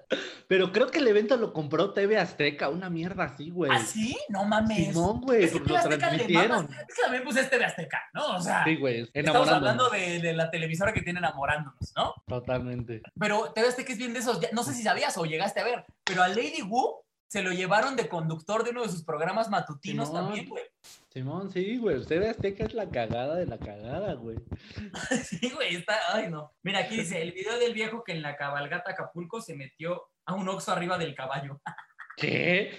[0.48, 3.70] Pero creo que el evento lo compró TV Azteca, una mierda así, güey.
[3.70, 4.16] ¿Así?
[4.28, 4.88] No mames.
[4.88, 6.48] Simón, güey, Es que TV lo transmitieron.
[6.66, 6.70] mamas.
[6.88, 8.36] Es que también puse este de Azteca, ¿no?
[8.36, 12.14] O sea, Sí, güey, estamos hablando de, de la televisora que tiene enamorándonos, ¿no?
[12.26, 13.02] Totalmente.
[13.18, 15.64] Pero TV Azteca es bien de esos, ya- no sé si sabías o llegaste a
[15.64, 19.50] ver, pero a Lady Wu se lo llevaron de conductor de uno de sus programas
[19.50, 20.24] matutinos Simón.
[20.24, 20.64] también, güey.
[21.12, 21.96] Simón, sí, güey.
[21.96, 24.38] Usted Azteca es la cagada de la cagada, güey.
[25.24, 25.94] sí, güey, está.
[26.12, 26.52] Ay, no.
[26.62, 30.34] Mira, aquí dice: el video del viejo que en la cabalgata Acapulco se metió a
[30.34, 31.60] un oxo arriba del caballo.
[32.18, 32.72] ¿Qué?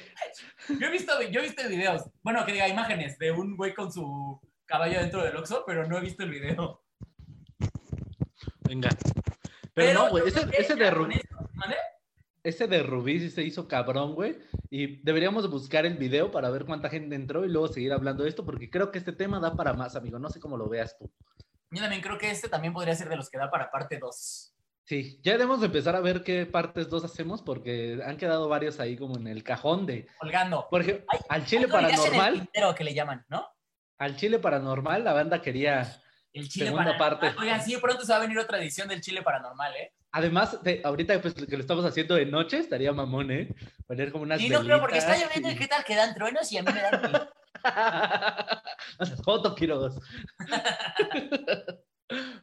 [0.67, 3.91] Yo he visto, yo he visto videos, bueno, que diga imágenes de un güey con
[3.91, 6.83] su caballo dentro del oxo, pero no he visto el video.
[8.61, 8.89] Venga.
[9.73, 11.21] Pero, no, güey, ese, ese ya de Rubí,
[12.43, 14.37] ese de Rubí sí se hizo cabrón, güey.
[14.69, 18.29] Y deberíamos buscar el video para ver cuánta gente entró y luego seguir hablando de
[18.29, 20.19] esto, porque creo que este tema da para más, amigo.
[20.19, 21.11] No sé cómo lo veas tú.
[21.71, 24.48] Yo también creo que este también podría ser de los que da para parte 2.
[24.89, 28.79] Sí, ya debemos de empezar a ver qué partes dos hacemos, porque han quedado varios
[28.79, 30.07] ahí como en el cajón de.
[30.17, 30.67] Colgando.
[30.67, 33.47] Por ejemplo, Hay- al Chile en el Paranormal, que le llaman, ¿no?
[33.99, 36.01] al Chile Paranormal, la banda quería.
[36.33, 37.19] El chile Segunda paranormal.
[37.19, 37.39] parte.
[37.39, 39.93] Oigan, sí, pronto se va a venir otra edición del chile paranormal, ¿eh?
[40.11, 43.53] Además, de, ahorita pues, que lo estamos haciendo de noche, estaría mamón, ¿eh?
[43.85, 44.41] Poner como unas.
[44.41, 46.71] Y no creo porque está lloviendo y qué tal que dan truenos y a mí
[46.73, 47.29] me dan
[49.23, 49.99] joto, Quiroz.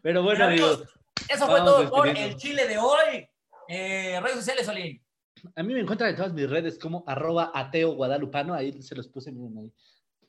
[0.02, 0.95] Pero bueno, Pero, amigos, amigos,
[1.28, 3.28] Eso fue Vamos todo por el chile de hoy.
[3.68, 5.02] Eh, redes sociales, Olin.
[5.54, 9.08] a mí me encuentran en todas mis redes como arroba ateo guadalupano, ahí se los
[9.08, 9.72] puse, miren ahí.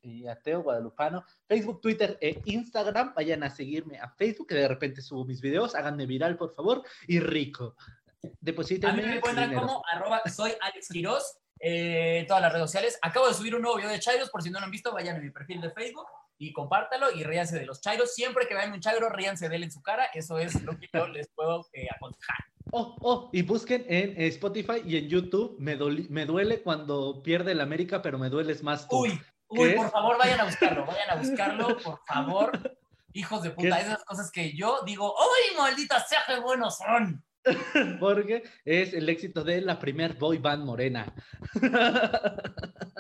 [0.02, 3.14] Y ateo guadalupano, Facebook, Twitter e Instagram.
[3.16, 6.84] Vayan a seguirme a Facebook, que de repente subo mis videos, háganme viral, por favor,
[7.08, 7.76] y rico.
[8.24, 9.68] A Deposítenme mí me encuentran dinero.
[9.68, 12.98] como arroba soy Alex Quiroz eh, en todas las redes sociales.
[13.02, 15.18] Acabo de subir un nuevo video de Chairos, por si no lo han visto, vayan
[15.18, 16.08] a mi perfil de Facebook
[16.38, 18.14] y compártalo y ríanse de los Chairos.
[18.14, 20.06] Siempre que vean un Chairo, ríanse de él en su cara.
[20.14, 22.38] Eso es lo que yo les puedo eh, aconsejar.
[22.72, 25.56] Oh, oh, y busquen en eh, Spotify y en YouTube.
[25.60, 25.78] Me,
[26.10, 29.00] me duele cuando pierde el América, pero me dueles más tú.
[29.00, 32.78] Uy, uy, por favor, vayan a buscarlo, vayan a buscarlo, por favor.
[33.14, 37.24] Hijos de puta, esas cosas que yo digo, ¡ay, maldita sea, qué buenos son!
[38.00, 41.14] Porque es el éxito de la primer boy band morena.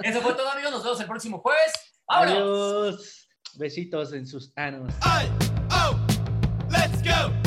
[0.03, 0.71] Eso fue todo, amigos.
[0.71, 1.73] Nos vemos el próximo jueves.
[2.07, 2.37] ¡Vámonos!
[2.37, 3.26] Adiós.
[3.57, 4.93] Besitos en sus anos.
[5.71, 5.97] Oh,
[6.69, 7.46] let's go.